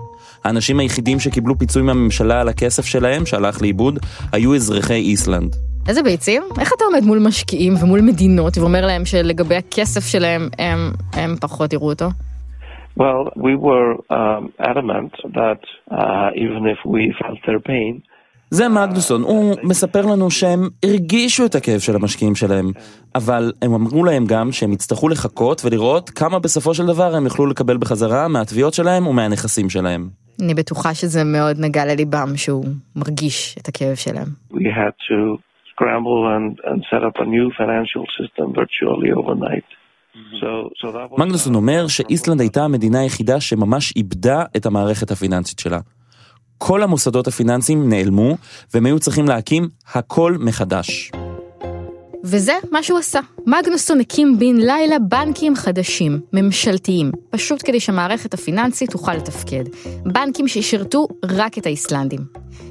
האנשים 0.45 0.81
היחידים 0.81 1.21
שקיבלו 1.21 1.59
פיצוי 1.59 1.83
מהממשלה 1.83 2.41
על 2.41 2.49
הכסף 2.49 2.85
שלהם, 2.85 3.27
שהלך 3.27 3.63
לאיבוד, 3.63 3.99
היו 4.33 4.55
אזרחי 4.55 4.95
איסלנד. 4.95 5.57
איזה 5.89 6.03
ביצים? 6.03 6.43
איך 6.61 6.73
אתה 6.77 6.85
עומד 6.85 7.05
מול 7.05 7.19
משקיעים 7.19 7.75
ומול 7.83 8.01
מדינות 8.01 8.59
ואומר 8.59 8.87
להם 8.87 9.05
שלגבי 9.05 9.57
הכסף 9.57 10.07
שלהם 10.07 10.49
הם, 10.59 10.79
הם 11.13 11.37
פחות 11.41 11.73
יראו 11.73 11.91
אותו? 11.91 12.09
Well, 12.99 13.31
we 13.37 13.55
were 13.57 13.93
um, 14.11 14.53
adamant 14.61 15.13
that 15.41 15.63
uh, 15.91 16.29
even 16.45 16.63
if 16.75 16.79
we 16.85 17.03
felt 17.21 17.39
their 17.47 17.61
pain, 17.73 18.03
זה 18.55 18.69
מגנוסון, 18.69 19.23
הוא 19.23 19.57
מספר 19.63 20.03
לנו 20.07 20.31
שהם 20.31 20.61
הרגישו 20.85 21.47
את 21.47 21.55
הכאב 21.55 21.81
של 21.81 21.97
המשקיעים 21.97 22.35
שלהם, 22.35 22.67
אבל 23.15 23.53
הם 23.63 23.75
אמרו 23.75 24.05
להם 24.05 24.25
גם 24.27 24.53
שהם 24.53 24.73
יצטרכו 24.73 25.09
לחכות 25.09 25.63
ולראות 25.65 26.11
כמה 26.11 26.39
בסופו 26.39 26.75
של 26.75 26.87
דבר 26.87 27.15
הם 27.15 27.25
יוכלו 27.25 27.47
לקבל 27.47 27.77
בחזרה 27.77 28.29
מהתביעות 28.29 28.75
שלהם 28.75 29.07
ומהנכסים 29.07 29.71
שלהם. 29.71 30.09
אני 30.43 30.55
בטוחה 30.55 30.95
שזה 30.95 31.25
מאוד 31.25 31.57
נגע 31.61 31.85
לליבם 31.85 32.37
שהוא 32.37 32.65
מרגיש 32.97 33.57
את 33.59 33.69
הכאב 33.69 33.95
שלהם. 33.95 34.29
we 34.53 34.69
had 34.81 34.95
to 35.09 35.19
scramble 35.73 36.23
and, 36.37 36.51
and 36.71 36.79
set 36.91 37.03
up 37.09 37.17
a 37.25 37.27
new 37.37 37.47
financial 37.61 38.05
system 38.19 38.47
virtually 38.61 39.11
overnight. 39.21 39.69
So, 40.41 40.51
so 40.81 40.87
that 40.93 41.11
was, 41.11 41.21
מגנוסון 41.21 41.55
אומר 41.55 41.87
שאיסלנד 41.89 42.41
הייתה 42.41 42.65
המדינה 42.65 43.01
היחידה 43.01 43.41
שממש 43.41 43.93
איבדה 43.97 44.45
את 44.57 44.67
המערכת 44.67 45.11
הפיננסית 45.11 45.59
שלה. 45.59 45.79
כל 46.65 46.83
המוסדות 46.83 47.27
הפיננסיים 47.27 47.89
נעלמו, 47.89 48.37
והם 48.75 48.87
היו 48.87 48.99
צריכים 48.99 49.29
להקים 49.29 49.69
הכל 49.95 50.37
מחדש. 50.41 51.13
וזה 52.25 52.53
מה 52.71 52.83
שהוא 52.83 52.99
עשה. 52.99 53.21
מגנוסון 53.47 54.01
הקים 54.01 54.39
בן 54.39 54.57
לילה 54.57 54.99
בנקים 54.99 55.57
חדשים, 55.57 56.21
ממשלתיים, 56.33 57.11
פשוט 57.31 57.63
כדי 57.65 57.81
שהמערכת 57.81 58.35
הפיננסית 58.35 58.91
תוכל 58.91 59.15
לתפקד. 59.15 59.65
בנקים 60.05 60.49
ששירתו 60.49 61.09
רק 61.25 61.59
את 61.59 61.67
האיסלנדים. 61.67 62.21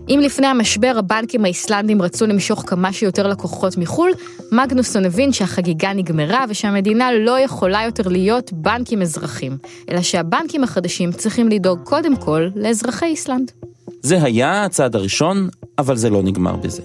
אם 0.10 0.20
לפני 0.24 0.48
המשבר 0.48 0.94
הבנקים 0.98 1.46
האיסלנדים 1.46 2.02
רצו 2.02 2.28
למשוך 2.28 2.64
כמה 2.68 2.94
שיותר 2.94 3.28
לקוחות 3.28 3.78
מחו"ל, 3.78 4.12
מגנוסון 4.52 5.06
הבין 5.06 5.34
שהחגיגה 5.34 5.94
נגמרה 5.94 6.46
ושהמדינה 6.50 7.14
לא 7.14 7.40
יכולה 7.40 7.84
יותר 7.84 8.08
להיות 8.08 8.54
בנקים 8.54 9.02
אזרחים, 9.02 9.58
אלא 9.90 10.02
שהבנקים 10.02 10.64
החדשים 10.64 11.12
צריכים 11.12 11.50
לדאוג 11.50 11.80
קודם 11.84 12.16
כל 12.16 12.48
לאזרחי 12.56 13.06
איסלנד. 13.06 13.52
זה 14.02 14.24
היה 14.24 14.66
הצעד 14.66 14.96
הראשון, 14.96 15.50
אבל 15.78 15.96
זה 15.96 16.10
לא 16.10 16.24
נגמר 16.24 16.56
בזה. 16.56 16.82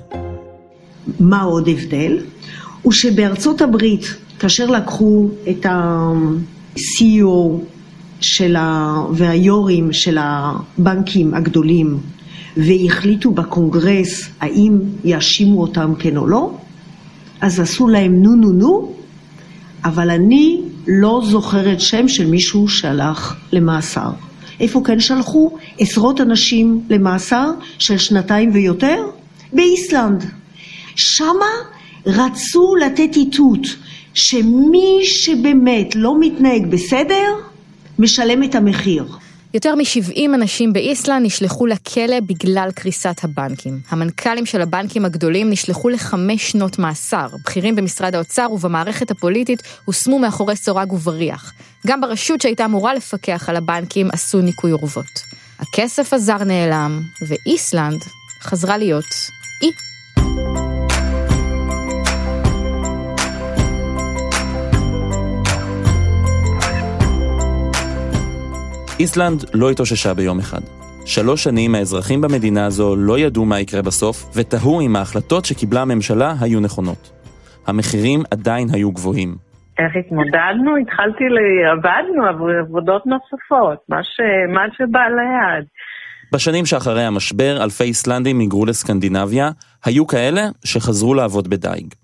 מה 1.20 1.42
עוד 1.42 1.68
הבדל? 1.68 2.18
הוא 2.82 2.92
שבארצות 2.92 3.62
הברית, 3.62 4.14
כאשר 4.38 4.66
לקחו 4.66 5.28
את 5.50 5.66
ה-CEO 5.66 7.58
של 8.20 8.56
ה... 8.56 8.94
והיו"רים 9.12 9.92
של 9.92 10.18
הבנקים 10.20 11.34
הגדולים 11.34 11.98
והחליטו 12.56 13.30
בקונגרס 13.30 14.28
האם 14.40 14.78
יאשימו 15.04 15.62
אותם 15.62 15.92
כן 15.98 16.16
או 16.16 16.26
לא, 16.26 16.54
אז 17.40 17.60
עשו 17.60 17.88
להם 17.88 18.22
נו 18.22 18.34
נו 18.34 18.52
נו, 18.52 18.92
אבל 19.84 20.10
אני 20.10 20.60
לא 20.88 21.22
זוכרת 21.24 21.80
שם 21.80 22.08
של 22.08 22.26
מישהו 22.26 22.68
שהלך 22.68 23.34
למאסר. 23.52 24.10
איפה 24.60 24.82
כן 24.84 25.00
שלחו? 25.00 25.56
עשרות 25.78 26.20
אנשים 26.20 26.80
למאסר 26.90 27.50
של 27.78 27.98
שנתיים 27.98 28.50
ויותר? 28.52 29.02
באיסלנד. 29.52 30.24
שמה 30.96 31.46
רצו 32.06 32.74
לתת 32.76 33.16
איתות 33.16 33.66
שמי 34.14 35.00
שבאמת 35.02 35.96
לא 35.96 36.14
מתנהג 36.20 36.66
בסדר, 36.66 37.34
משלם 37.98 38.42
את 38.42 38.54
המחיר. 38.54 39.04
יותר 39.56 39.74
מ-70 39.74 40.34
אנשים 40.34 40.72
באיסלנד 40.72 41.26
נשלחו 41.26 41.66
לכלא 41.66 42.20
בגלל 42.20 42.70
קריסת 42.74 43.20
הבנקים. 43.22 43.80
המנכ"לים 43.88 44.46
של 44.46 44.60
הבנקים 44.62 45.04
הגדולים 45.04 45.50
נשלחו 45.50 45.88
לחמש 45.88 46.50
שנות 46.50 46.78
מאסר. 46.78 47.26
בכירים 47.44 47.76
במשרד 47.76 48.14
האוצר 48.14 48.48
ובמערכת 48.52 49.10
הפוליטית 49.10 49.62
הושמו 49.84 50.18
מאחורי 50.18 50.56
סורג 50.56 50.92
ובריח. 50.92 51.52
גם 51.86 52.00
ברשות 52.00 52.40
שהייתה 52.40 52.64
אמורה 52.64 52.94
לפקח 52.94 53.48
על 53.48 53.56
הבנקים 53.56 54.08
עשו 54.12 54.40
ניקוי 54.40 54.72
אורוות. 54.72 55.22
הכסף 55.58 56.12
הזר 56.12 56.44
נעלם, 56.44 57.00
ואיסלנד 57.28 58.00
חזרה 58.40 58.78
להיות 58.78 59.14
אי. 59.62 59.70
איסלנד 69.00 69.44
לא 69.54 69.70
התאוששה 69.70 70.14
ביום 70.14 70.38
אחד. 70.38 70.60
שלוש 71.06 71.44
שנים 71.44 71.74
האזרחים 71.74 72.20
במדינה 72.20 72.66
הזו 72.66 72.96
לא 72.96 73.18
ידעו 73.18 73.44
מה 73.44 73.60
יקרה 73.60 73.82
בסוף, 73.82 74.30
ותהו 74.34 74.80
אם 74.80 74.96
ההחלטות 74.96 75.44
שקיבלה 75.44 75.82
הממשלה 75.82 76.34
היו 76.40 76.60
נכונות. 76.60 77.12
המחירים 77.66 78.22
עדיין 78.30 78.68
היו 78.72 78.92
גבוהים. 78.92 79.34
איך 79.78 79.92
התמודדנו? 79.98 80.76
התחלתי 80.82 81.24
ל... 81.24 81.38
עבדנו 81.72 82.26
עבודות 82.60 83.02
נוספות, 83.06 83.78
מה, 83.88 84.02
ש... 84.02 84.20
מה 84.54 84.62
שבא 84.78 85.00
ליד. 85.00 85.66
בשנים 86.32 86.66
שאחרי 86.66 87.04
המשבר, 87.04 87.64
אלפי 87.64 87.84
איסלנדים 87.84 88.38
היגרו 88.38 88.66
לסקנדינביה, 88.66 89.50
היו 89.84 90.06
כאלה 90.06 90.42
שחזרו 90.64 91.14
לעבוד 91.14 91.48
בדייג. 91.48 91.94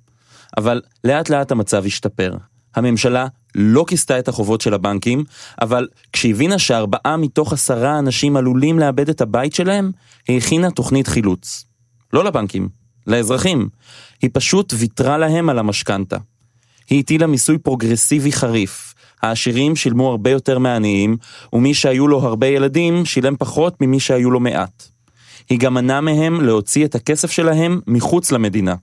אבל 0.57 0.81
לאט 1.05 1.31
לאט 1.31 1.53
המצב 1.53 1.87
השתפר. 1.87 2.33
הממשלה 2.77 3.27
לא 3.55 3.85
כיסתה 3.89 4.19
את 4.19 4.29
החובות 4.29 4.61
של 4.61 4.75
הבנקים, 4.75 5.25
אבל 5.61 5.89
כשהבינה 6.13 6.59
שארבעה 6.59 7.17
מתוך 7.17 7.53
עשרה 7.53 7.99
אנשים 7.99 8.37
עלולים 8.37 8.79
לאבד 8.79 9.09
את 9.09 9.21
הבית 9.21 9.55
שלהם, 9.55 9.91
היא 10.29 10.39
הכינה 10.39 10.71
תוכנית 10.71 11.07
חילוץ. 11.07 11.65
לא 12.13 12.25
לבנקים, 12.25 12.69
לאזרחים. 13.07 13.69
היא 14.23 14.31
פשוט 14.33 14.75
ויתרה 14.77 15.19
להם 15.19 15.49
על 15.49 15.59
המשכנתה. 15.59 16.17
היא 16.91 17.01
הטילה 17.01 17.27
מיסוי 17.27 17.59
פרוגרסיבי 17.59 18.33
חריף. 18.33 18.95
העשירים 19.23 19.77
שילמו 19.77 20.11
הרבה 20.11 20.31
יותר 20.31 20.59
מהעניים, 20.59 21.17
ומי 21.53 21.75
שהיו 21.75 22.09
לו 22.09 22.21
הרבה 22.21 22.47
ילדים 22.47 23.05
שילם 23.05 23.37
פחות 23.39 23.81
ממי 23.81 24.01
שהיו 24.01 24.31
לו 24.31 24.41
מעט. 24.41 24.89
היא 25.51 25.59
גם 25.59 25.75
מנעה 25.75 26.01
מהם 26.01 26.41
להוציא 26.41 26.85
את 26.85 26.95
הכסף 26.95 27.31
שלהם 27.31 27.81
מחוץ 27.87 28.33
למדינה. 28.33 28.75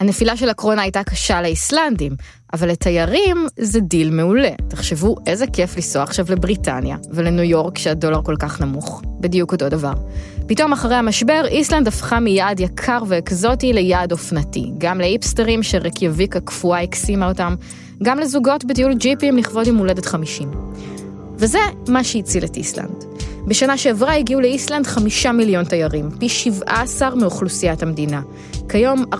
הנפילה 0.00 0.36
של 0.36 0.48
הקרונה 0.48 0.82
הייתה 0.82 1.04
קשה 1.04 1.42
לאיסלנדים, 1.42 2.12
אבל 2.52 2.68
לתיירים 2.68 3.46
זה 3.56 3.80
דיל 3.80 4.10
מעולה. 4.10 4.50
תחשבו 4.68 5.16
איזה 5.26 5.46
כיף 5.46 5.76
לנסוע 5.76 6.02
עכשיו 6.02 6.26
לבריטניה 6.28 6.96
ולניו 7.10 7.44
יורק 7.44 7.74
כשהדולר 7.74 8.22
כל 8.22 8.34
כך 8.38 8.60
נמוך. 8.60 9.02
בדיוק 9.20 9.52
אותו 9.52 9.68
דבר. 9.68 9.92
פתאום 10.48 10.72
אחרי 10.72 10.94
המשבר, 10.94 11.42
איסלנד 11.48 11.88
הפכה 11.88 12.20
מיעד 12.20 12.60
יקר 12.60 13.02
ואקזוטי 13.08 13.72
ליעד 13.72 14.12
אופנתי. 14.12 14.70
גם 14.78 15.00
לאיפסטרים 15.00 15.62
שרקיאביק 15.62 16.36
הקפואה 16.36 16.80
הקסימה 16.80 17.28
אותם, 17.28 17.54
גם 18.02 18.18
לזוגות 18.18 18.64
בטיול 18.64 18.94
ג'יפים 18.94 19.36
לכבוד 19.36 19.66
יום 19.66 19.76
הולדת 19.76 20.06
50. 20.06 20.50
וזה 21.40 21.58
מה 21.88 22.04
שהציל 22.04 22.44
את 22.44 22.56
איסלנד. 22.56 23.04
בשנה 23.48 23.76
שעברה 23.76 24.14
הגיעו 24.14 24.40
לאיסלנד 24.40 24.86
חמישה 24.86 25.32
מיליון 25.32 25.64
תיירים, 25.64 26.10
פי 26.10 26.28
17 26.28 27.14
מאוכלוסיית 27.14 27.82
המדינה. 27.82 28.20
כיום 28.68 29.04
40% 29.14 29.16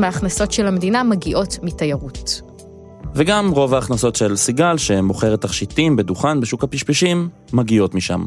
מההכנסות 0.00 0.52
של 0.52 0.66
המדינה 0.66 1.02
מגיעות 1.02 1.58
מתיירות. 1.62 2.42
וגם 3.14 3.50
רוב 3.50 3.74
ההכנסות 3.74 4.16
של 4.16 4.36
סיגל, 4.36 4.76
שמוכרת 4.76 5.40
תכשיטים 5.40 5.96
בדוכן 5.96 6.40
בשוק 6.40 6.64
הפשפשים, 6.64 7.28
מגיעות 7.52 7.94
משם. 7.94 8.20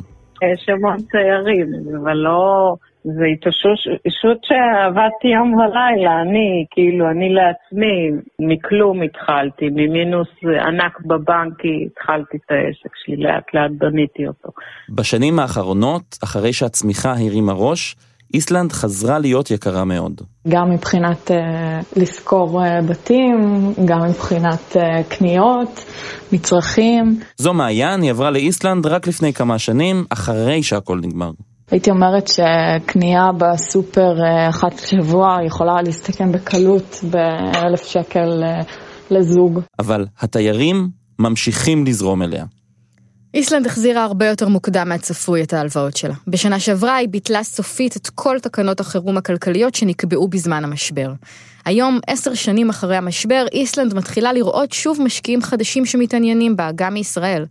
יש 0.54 0.70
המון 0.70 0.98
תיירים, 1.12 1.68
אבל 2.04 2.14
לא... 2.14 2.76
זה 3.18 3.26
התאוששות 3.34 4.40
שעבדתי 4.44 5.28
יום 5.28 5.54
ולילה, 5.54 6.22
אני, 6.22 6.66
כאילו, 6.72 7.10
אני 7.12 7.30
לעצמי, 7.34 7.96
מכלום 8.40 9.02
התחלתי, 9.02 9.66
ממינוס 9.70 10.28
ענק 10.68 11.00
בבנקי, 11.06 11.88
התחלתי 11.92 12.38
את 12.38 12.52
העסק 12.52 12.94
שלי, 13.06 13.18
לאט 13.18 13.54
לאט 13.54 13.72
בניתי 13.78 14.28
אותו. 14.28 14.50
בשנים 14.90 15.40
האחרונות, 15.40 16.18
אחרי 16.24 16.54
שהצמיחה 16.54 17.12
הרימה 17.12 17.54
ראש, 17.54 17.96
איסלנד 18.34 18.72
חזרה 18.72 19.20
להיות 19.20 19.52
יקרה 19.52 19.86
מאוד. 19.86 20.22
גם 20.48 20.70
מבחינת 20.70 21.32
uh, 21.32 21.34
לשכור 22.02 22.62
uh, 22.62 22.66
בתים, 22.90 23.38
גם 23.86 24.00
מבחינת 24.10 24.76
uh, 24.76 24.80
קניות, 25.18 25.86
מצרכים. 26.34 27.20
זו 27.38 27.54
מעיין, 27.54 28.02
היא 28.02 28.12
עברה 28.12 28.32
לאיסלנד 28.32 28.86
רק 28.88 29.08
לפני 29.08 29.34
כמה 29.34 29.60
שנים, 29.60 30.06
אחרי 30.10 30.64
שהכל 30.64 31.00
נגמר. 31.04 31.32
הייתי 31.72 31.90
אומרת 31.92 32.28
שקנייה 32.28 33.26
בסופר 33.38 34.14
אחת 34.50 34.74
לשבוע 34.74 35.38
יכולה 35.46 35.74
להסתכם 35.86 36.32
בקלות 36.32 37.00
באלף 37.04 37.84
שקל 37.84 38.44
לזוג. 39.12 39.60
אבל 39.80 40.06
התיירים 40.20 40.88
ממשיכים 41.20 41.86
לזרום 41.86 42.22
אליה. 42.22 42.46
איסלנד 43.34 43.66
החזירה 43.66 44.04
הרבה 44.04 44.26
יותר 44.28 44.48
מוקדם 44.48 44.90
מהצפוי 44.90 45.44
את 45.44 45.54
ההלוואות 45.54 45.98
שלה. 45.98 46.14
בשנה 46.28 46.60
שעברה 46.60 46.96
היא 46.96 47.10
ביטלה 47.10 47.44
סופית 47.44 47.98
את 47.98 48.10
כל 48.16 48.40
תקנות 48.40 48.80
החירום 48.80 49.18
הכלכליות 49.18 49.76
שנקבעו 49.76 50.28
בזמן 50.28 50.64
המשבר. 50.64 51.12
היום, 51.66 52.00
עשר 52.08 52.34
שנים 52.34 52.70
אחרי 52.70 52.96
המשבר, 52.96 53.46
איסלנד 53.52 53.94
מתחילה 53.94 54.34
לראות 54.34 54.72
שוב 54.72 55.02
משקיעים 55.02 55.42
חדשים 55.42 55.86
שמתעניינים 55.86 56.56
בה, 56.56 56.70
גם 56.76 56.94
מישראל. 56.94 57.46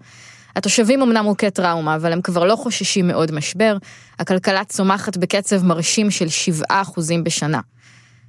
התושבים 0.59 1.03
אמנם 1.03 1.25
מוכי 1.25 1.51
טראומה, 1.51 1.95
אבל 1.95 2.13
הם 2.13 2.21
כבר 2.21 2.45
לא 2.45 2.57
חוששים 2.57 3.09
מעוד 3.09 3.35
משבר. 3.35 3.77
הכלכלה 4.19 4.65
צומחת 4.65 5.17
בקצב 5.17 5.67
מרשים 5.67 6.11
של 6.11 6.53
7% 6.71 6.75
בשנה. 7.25 7.61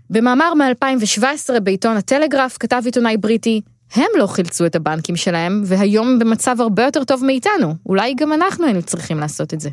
במאמר 0.09 0.53
מ-2017 0.53 1.59
בעיתון 1.59 1.97
הטלגרף 1.97 2.57
כתב 2.59 2.81
עיתונאי 2.85 3.17
בריטי, 3.17 3.61
הם 3.95 4.11
לא 4.17 4.27
חילצו 4.27 4.65
את 4.65 4.75
הבנקים 4.75 5.15
שלהם, 5.15 5.61
והיום 5.65 6.19
במצב 6.19 6.61
הרבה 6.61 6.83
יותר 6.83 7.03
טוב 7.03 7.25
מאיתנו. 7.25 7.73
אולי 7.85 8.13
גם 8.17 8.33
אנחנו 8.33 8.65
היינו 8.65 8.81
צריכים 8.81 9.17
לעשות 9.19 9.53
את 9.53 9.59
זה. 9.59 9.69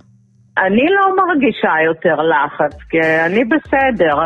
אני 0.67 0.87
לא 0.97 1.05
מרגישה 1.17 1.73
יותר 1.87 2.17
לחץ, 2.33 2.77
כי 2.91 2.99
אני 3.27 3.45
בסדר. 3.45 4.17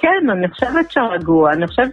כן, 0.00 0.30
אני 0.30 0.48
חושבת 0.48 0.90
שרגוע. 0.90 1.52
אני 1.52 1.66
חושבת 1.66 1.92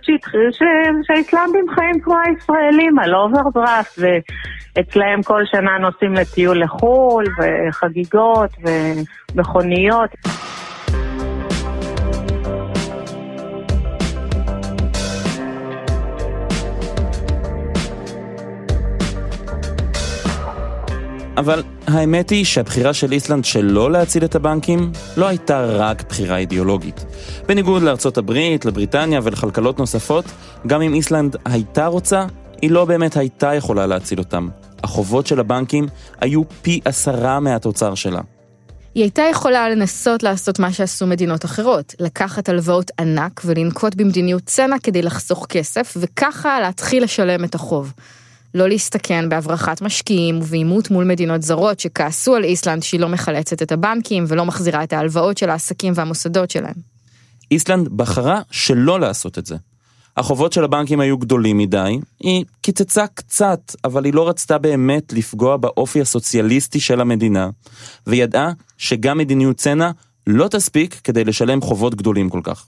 שהאיסלנדים 1.07 1.65
חיים 1.75 1.99
כמו 2.03 2.15
הישראלים, 2.25 2.99
על 2.99 3.15
אוברדרפט, 3.15 4.23
ואצלהם 4.75 5.23
כל 5.23 5.41
שנה 5.51 5.77
נוסעים 5.77 6.13
לטיול 6.13 6.63
לחו"ל, 6.63 7.25
וחגיגות, 7.39 8.49
ומכוניות. 9.35 10.09
אבל 21.39 21.63
האמת 21.87 22.29
היא 22.29 22.45
שהבחירה 22.45 22.93
של 22.93 23.11
איסלנד 23.11 23.45
שלא 23.45 23.91
להציל 23.91 24.25
את 24.25 24.35
הבנקים 24.35 24.91
לא 25.17 25.27
הייתה 25.27 25.65
רק 25.65 26.03
בחירה 26.09 26.37
אידיאולוגית. 26.37 27.05
בניגוד 27.47 27.81
לארצות 27.81 28.17
הברית, 28.17 28.65
לבריטניה 28.65 29.19
ולכלכלות 29.23 29.79
נוספות, 29.79 30.25
גם 30.67 30.81
אם 30.81 30.93
איסלנד 30.93 31.35
הייתה 31.45 31.85
רוצה, 31.87 32.25
היא 32.61 32.71
לא 32.71 32.85
באמת 32.85 33.17
הייתה 33.17 33.53
יכולה 33.53 33.87
להציל 33.87 34.19
אותם. 34.19 34.49
החובות 34.83 35.27
של 35.27 35.39
הבנקים 35.39 35.87
היו 36.21 36.41
פי 36.61 36.79
עשרה 36.85 37.39
מהתוצר 37.39 37.95
שלה. 37.95 38.21
היא 38.95 39.03
הייתה 39.03 39.21
יכולה 39.31 39.69
לנסות 39.69 40.23
לעשות 40.23 40.59
מה 40.59 40.73
שעשו 40.73 41.07
מדינות 41.07 41.45
אחרות, 41.45 41.95
לקחת 41.99 42.49
הלוואות 42.49 42.91
ענק 42.99 43.41
ולנקוט 43.45 43.95
במדיניות 43.95 44.43
צנע 44.45 44.75
כדי 44.83 45.01
לחסוך 45.01 45.45
כסף, 45.49 45.97
וככה 45.99 46.59
להתחיל 46.59 47.03
לשלם 47.03 47.43
את 47.43 47.55
החוב. 47.55 47.93
לא 48.53 48.69
להסתכן 48.69 49.29
בהברחת 49.29 49.81
משקיעים 49.81 50.37
ובעימות 50.37 50.91
מול 50.91 51.05
מדינות 51.05 51.41
זרות 51.41 51.79
שכעסו 51.79 52.35
על 52.35 52.43
איסלנד 52.43 52.83
שהיא 52.83 52.99
לא 52.99 53.09
מחלצת 53.09 53.61
את 53.61 53.71
הבנקים 53.71 54.25
ולא 54.27 54.45
מחזירה 54.45 54.83
את 54.83 54.93
ההלוואות 54.93 55.37
של 55.37 55.49
העסקים 55.49 55.93
והמוסדות 55.95 56.51
שלהם. 56.51 56.75
איסלנד 57.51 57.87
בחרה 57.87 58.41
שלא 58.51 58.99
לעשות 58.99 59.37
את 59.37 59.45
זה. 59.45 59.55
החובות 60.19 60.53
של 60.53 60.63
הבנקים 60.63 60.99
היו 60.99 61.17
גדולים 61.17 61.57
מדי, 61.57 61.99
היא 62.19 62.45
קיצצה 62.61 63.07
קצת, 63.07 63.75
אבל 63.83 64.05
היא 64.05 64.13
לא 64.13 64.29
רצתה 64.29 64.57
באמת 64.57 65.13
לפגוע 65.13 65.57
באופי 65.57 66.01
הסוציאליסטי 66.01 66.79
של 66.79 67.01
המדינה, 67.01 67.49
וידעה 68.07 68.51
שגם 68.77 69.17
מדיניות 69.17 69.57
צנע 69.57 69.91
לא 70.27 70.47
תספיק 70.47 71.01
כדי 71.03 71.23
לשלם 71.23 71.61
חובות 71.61 71.95
גדולים 71.95 72.29
כל 72.29 72.41
כך. 72.43 72.65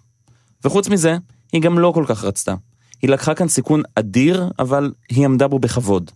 וחוץ 0.64 0.90
מזה, 0.90 1.18
היא 1.54 1.62
גם 1.62 1.80
לא 1.80 1.92
כל 1.96 2.06
כך 2.08 2.24
רצתה. 2.24 2.56
היא 3.02 3.10
לקחה 3.10 3.34
כאן 3.34 3.48
סיכון 3.48 3.82
אדיר, 3.96 4.50
אבל 4.60 4.92
היא 5.10 5.26
עמדה 5.26 5.48
בו 5.48 5.60
בכבוד. 5.60 6.12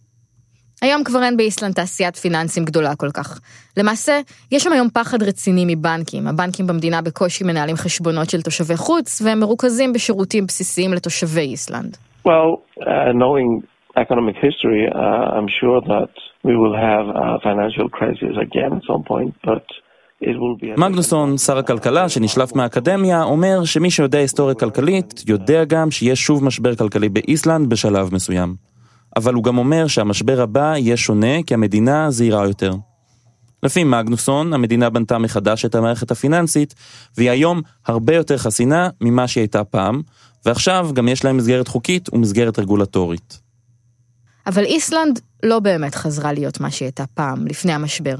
היום 0.81 1.03
כבר 1.03 1.23
אין 1.23 1.38
באיסלנד 1.38 1.73
תעשיית 1.73 2.15
פיננסים 2.15 2.65
גדולה 2.65 2.95
כל 2.95 3.09
כך. 3.13 3.39
למעשה, 3.77 4.19
יש 4.51 4.63
שם 4.63 4.71
היום 4.71 4.89
פחד 4.89 5.23
רציני 5.23 5.65
מבנקים. 5.67 6.27
הבנקים 6.27 6.67
במדינה 6.67 7.01
בקושי 7.01 7.43
מנהלים 7.43 7.75
חשבונות 7.75 8.29
של 8.29 8.41
תושבי 8.41 8.77
חוץ, 8.77 9.21
והם 9.21 9.39
מרוכזים 9.39 9.93
בשירותים 9.93 10.45
בסיסיים 10.45 10.93
לתושבי 10.93 11.41
איסלנד. 11.41 11.97
Well, 12.27 12.51
uh, 12.79 13.11
knowing 13.21 13.49
economic 14.03 14.35
history, 14.47 14.81
uh, 14.91 15.38
I'm 15.38 15.49
sure 15.59 15.79
that 15.93 16.13
we 16.47 16.55
will 16.61 16.75
have 16.89 17.05
a 17.25 17.27
financial 17.47 17.88
crisis 17.97 18.33
again 18.47 18.71
at 18.77 18.83
some 18.91 19.03
point, 19.11 19.33
but 19.49 19.65
מגנוסון, 20.77 21.38
שר 21.38 21.57
הכלכלה 21.57 22.09
שנשלף 22.09 22.55
מהאקדמיה, 22.55 23.23
אומר 23.23 23.63
שמי 23.63 23.89
שיודע 23.89 24.17
היסטוריה 24.17 24.55
כלכלית, 24.55 25.23
יודע 25.27 25.63
גם 25.63 25.91
שיש 25.91 26.19
שוב 26.19 26.43
משבר 26.43 26.75
כלכלי 26.75 27.09
באיסלנד 27.09 27.69
בשלב 27.69 28.13
מסוים. 28.13 28.74
אבל 29.15 29.34
הוא 29.34 29.43
גם 29.43 29.58
אומר 29.58 29.88
שהמשבר 29.88 30.41
הבא 30.41 30.75
יהיה 30.78 30.97
שונה 30.97 31.43
כי 31.47 31.54
המדינה 31.54 32.12
זהירה 32.12 32.47
יותר. 32.47 32.73
לפי 33.63 33.84
מגנוסון, 33.84 34.54
המדינה 34.54 34.89
בנתה 34.89 35.17
מחדש 35.17 35.65
את 35.65 35.75
המערכת 35.75 36.12
הפיננסית, 36.12 36.73
והיא 37.17 37.32
היום 37.32 37.62
הרבה 37.86 38.15
יותר 38.15 38.38
חסינה 38.38 38.89
ממה 39.01 39.28
שהיא 39.28 39.41
הייתה 39.41 39.63
פעם, 39.63 40.01
ועכשיו 40.45 40.89
גם 40.93 41.08
יש 41.08 41.23
להם 41.25 41.38
מסגרת 41.38 41.67
חוקית 41.67 42.13
ומסגרת 42.13 42.60
רגולטורית. 42.60 43.39
אבל 44.47 44.63
איסלנד 44.63 45.19
לא 45.43 45.60
באמת 45.60 45.95
חזרה 45.95 46.34
להיות 46.34 46.60
מה 46.60 46.71
שהיא 46.71 46.86
הייתה 46.86 47.06
פעם, 47.13 47.47
לפני 47.47 47.73
המשבר. 47.73 48.15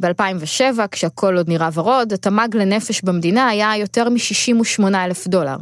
ב-2007, 0.00 0.86
כשהכל 0.90 1.36
עוד 1.36 1.48
נראה 1.48 1.68
ורוד, 1.74 2.12
התמ"ג 2.12 2.56
לנפש 2.56 3.02
במדינה 3.02 3.48
היה 3.48 3.76
יותר 3.76 4.08
מ-68 4.08 4.84
אלף 4.94 5.26
דולר. 5.26 5.56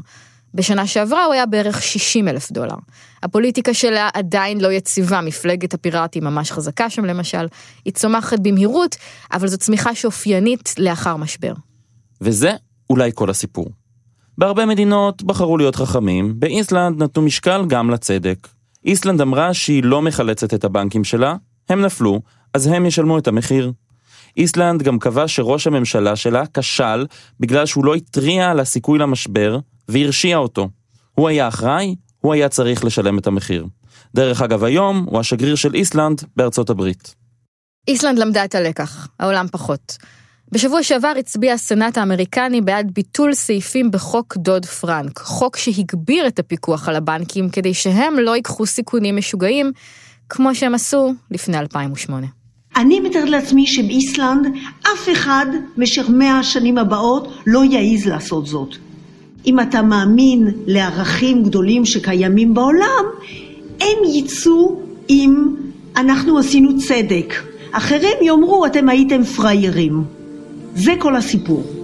בשנה 0.55 0.87
שעברה 0.87 1.25
הוא 1.25 1.33
היה 1.33 1.47
בערך 1.47 1.83
60 1.83 2.29
אלף 2.29 2.53
דולר. 2.53 2.77
הפוליטיקה 3.23 3.75
שלה 3.75 4.09
עדיין 4.15 4.61
לא 4.61 4.73
יציבה, 4.73 5.21
מפלגת 5.21 5.75
הפיראטים 5.75 6.25
ממש 6.25 6.53
חזקה 6.53 6.91
שם 6.91 7.05
למשל. 7.05 7.47
היא 7.85 7.93
צומחת 7.93 8.39
במהירות, 8.41 8.97
אבל 9.33 9.49
זו 9.49 9.59
צמיחה 9.59 9.95
שאופיינית 9.95 10.75
לאחר 10.79 11.17
משבר. 11.17 11.53
וזה 12.21 12.53
אולי 12.91 13.11
כל 13.15 13.31
הסיפור. 13.31 13.67
בהרבה 14.39 14.67
מדינות 14.67 15.23
בחרו 15.23 15.59
להיות 15.59 15.77
חכמים, 15.77 16.35
באיסלנד 16.39 17.03
נתנו 17.03 17.23
משקל 17.23 17.65
גם 17.69 17.91
לצדק. 17.91 18.49
איסלנד 18.85 19.21
אמרה 19.21 19.55
שהיא 19.55 19.85
לא 19.85 20.03
מחלצת 20.03 20.55
את 20.55 20.65
הבנקים 20.65 21.05
שלה, 21.05 21.37
הם 21.69 21.81
נפלו, 21.81 22.21
אז 22.55 22.67
הם 22.67 22.87
ישלמו 22.87 23.19
את 23.19 23.29
המחיר. 23.29 23.73
איסלנד 24.37 24.83
גם 24.83 24.99
קבע 24.99 25.29
שראש 25.29 25.67
הממשלה 25.67 26.17
שלה 26.17 26.43
כשל 26.55 27.07
בגלל 27.41 27.67
שהוא 27.67 27.85
לא 27.85 27.95
התריע 27.95 28.51
על 28.51 28.61
הסיכוי 28.61 28.99
למשבר 28.99 29.59
והרשיע 29.89 30.37
אותו. 30.37 30.69
הוא 31.15 31.29
היה 31.29 31.49
אחראי, 31.49 31.95
הוא 32.23 32.35
היה 32.35 32.49
צריך 32.49 32.85
לשלם 32.85 33.19
את 33.19 33.27
המחיר. 33.27 33.67
דרך 34.15 34.43
אגב, 34.43 34.65
היום 34.65 35.07
הוא 35.09 35.21
השגריר 35.21 35.55
של 35.55 35.75
איסלנד 35.75 36.23
בארצות 36.37 36.71
הברית. 36.71 37.15
איסלנד 37.89 38.19
למדה 38.19 38.45
את 38.45 38.55
הלקח, 38.55 39.09
העולם 39.21 39.47
פחות. 39.53 39.97
בשבוע 40.53 40.83
שעבר 40.83 41.13
הצביע 41.19 41.53
הסנאט 41.53 41.99
האמריקני 41.99 42.61
בעד 42.61 42.91
ביטול 42.95 43.35
סעיפים 43.35 43.91
בחוק 43.91 44.37
דוד 44.37 44.65
פרנק, 44.67 45.19
חוק 45.19 45.57
שהגביר 45.57 46.27
את 46.27 46.39
הפיקוח 46.39 46.89
על 46.89 46.97
הבנקים 46.97 47.49
כדי 47.49 47.75
שהם 47.75 48.19
לא 48.19 48.37
ייקחו 48.37 48.67
סיכונים 48.67 49.17
משוגעים, 49.17 49.73
כמו 50.29 50.55
שהם 50.55 50.75
עשו 50.75 51.13
לפני 51.31 51.59
2008. 51.59 52.27
אני 52.77 53.01
מתארת 53.01 53.29
לעצמי 53.29 53.67
שבאיסלנד 53.67 54.47
אף 54.83 55.09
אחד 55.13 55.47
במשך 55.77 56.07
מאה 56.09 56.39
השנים 56.39 56.79
הבאות 56.79 57.33
לא 57.47 57.65
יעז 57.65 58.07
לעשות 58.07 58.47
זאת. 58.47 58.77
אם 59.47 59.61
אתה 59.61 59.83
מאמין 59.83 60.51
לערכים 60.67 61.43
גדולים 61.43 61.85
שקיימים 61.85 62.55
בעולם, 62.55 63.05
הם 63.81 63.99
יצאו 64.15 64.81
אם 65.11 65.55
אנחנו 65.97 66.39
עשינו 66.39 66.79
צדק. 66.79 67.35
אחרים 67.73 68.17
יאמרו 68.23 68.67
אתם 68.67 68.89
הייתם 68.89 69.25
פראיירים. 69.25 70.05
זה 70.75 70.93
כל 70.99 71.17
הסיפור. 71.17 71.82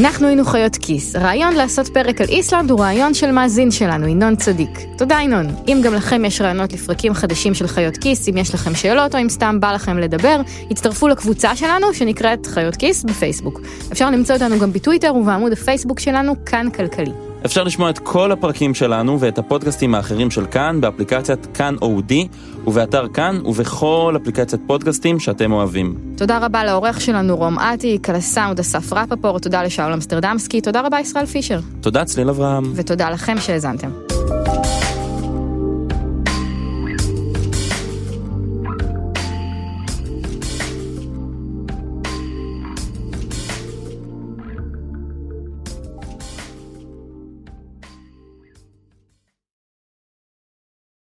אנחנו 0.00 0.26
היינו 0.26 0.44
חיות 0.44 0.76
כיס. 0.76 1.16
הרעיון 1.16 1.54
לעשות 1.54 1.88
פרק 1.88 2.20
על 2.20 2.28
איסלנד 2.28 2.70
הוא 2.70 2.80
רעיון 2.80 3.14
של 3.14 3.30
מאזין 3.30 3.70
שלנו, 3.70 4.08
ינון 4.08 4.36
צדיק. 4.36 4.70
תודה 4.98 5.18
ינון. 5.22 5.46
אם 5.68 5.80
גם 5.84 5.94
לכם 5.94 6.24
יש 6.24 6.40
רעיונות 6.40 6.72
לפרקים 6.72 7.14
חדשים 7.14 7.54
של 7.54 7.66
חיות 7.66 7.96
כיס, 7.96 8.28
אם 8.28 8.36
יש 8.36 8.54
לכם 8.54 8.74
שאלות 8.74 9.14
או 9.14 9.20
אם 9.20 9.28
סתם 9.28 9.60
בא 9.60 9.72
לכם 9.72 9.98
לדבר, 9.98 10.40
הצטרפו 10.70 11.08
לקבוצה 11.08 11.56
שלנו 11.56 11.94
שנקראת 11.94 12.46
חיות 12.46 12.76
כיס 12.76 13.04
בפייסבוק. 13.04 13.60
אפשר 13.92 14.10
למצוא 14.10 14.34
אותנו 14.34 14.58
גם 14.58 14.72
בטוויטר 14.72 15.14
ובעמוד 15.14 15.52
הפייסבוק 15.52 16.00
שלנו, 16.00 16.34
כאן 16.46 16.70
כלכלי. 16.70 17.29
אפשר 17.44 17.64
לשמוע 17.64 17.90
את 17.90 17.98
כל 17.98 18.32
הפרקים 18.32 18.74
שלנו 18.74 19.20
ואת 19.20 19.38
הפודקאסטים 19.38 19.94
האחרים 19.94 20.30
של 20.30 20.46
כאן 20.46 20.80
באפליקציית 20.80 21.46
כאן 21.54 21.74
אודי 21.82 22.28
ובאתר 22.66 23.08
כאן 23.14 23.40
ובכל 23.44 24.14
אפליקציית 24.22 24.62
פודקאסטים 24.66 25.20
שאתם 25.20 25.52
אוהבים. 25.52 25.94
תודה 26.16 26.38
רבה 26.38 26.64
לעורך 26.64 27.00
שלנו 27.00 27.36
רום 27.36 27.58
אטיק, 27.58 28.08
על 28.08 28.16
הסאונד 28.16 28.60
אסף 28.60 28.92
רפפורט, 28.92 29.42
תודה 29.42 29.62
לשאול 29.62 29.92
אמסטרדמסקי, 29.92 30.60
תודה 30.60 30.80
רבה 30.80 31.00
ישראל 31.00 31.26
פישר. 31.26 31.60
תודה 31.80 32.04
צליל 32.04 32.28
אברהם. 32.28 32.72
ותודה 32.74 33.10
לכם 33.10 33.36
שהאזנתם. 33.38 34.09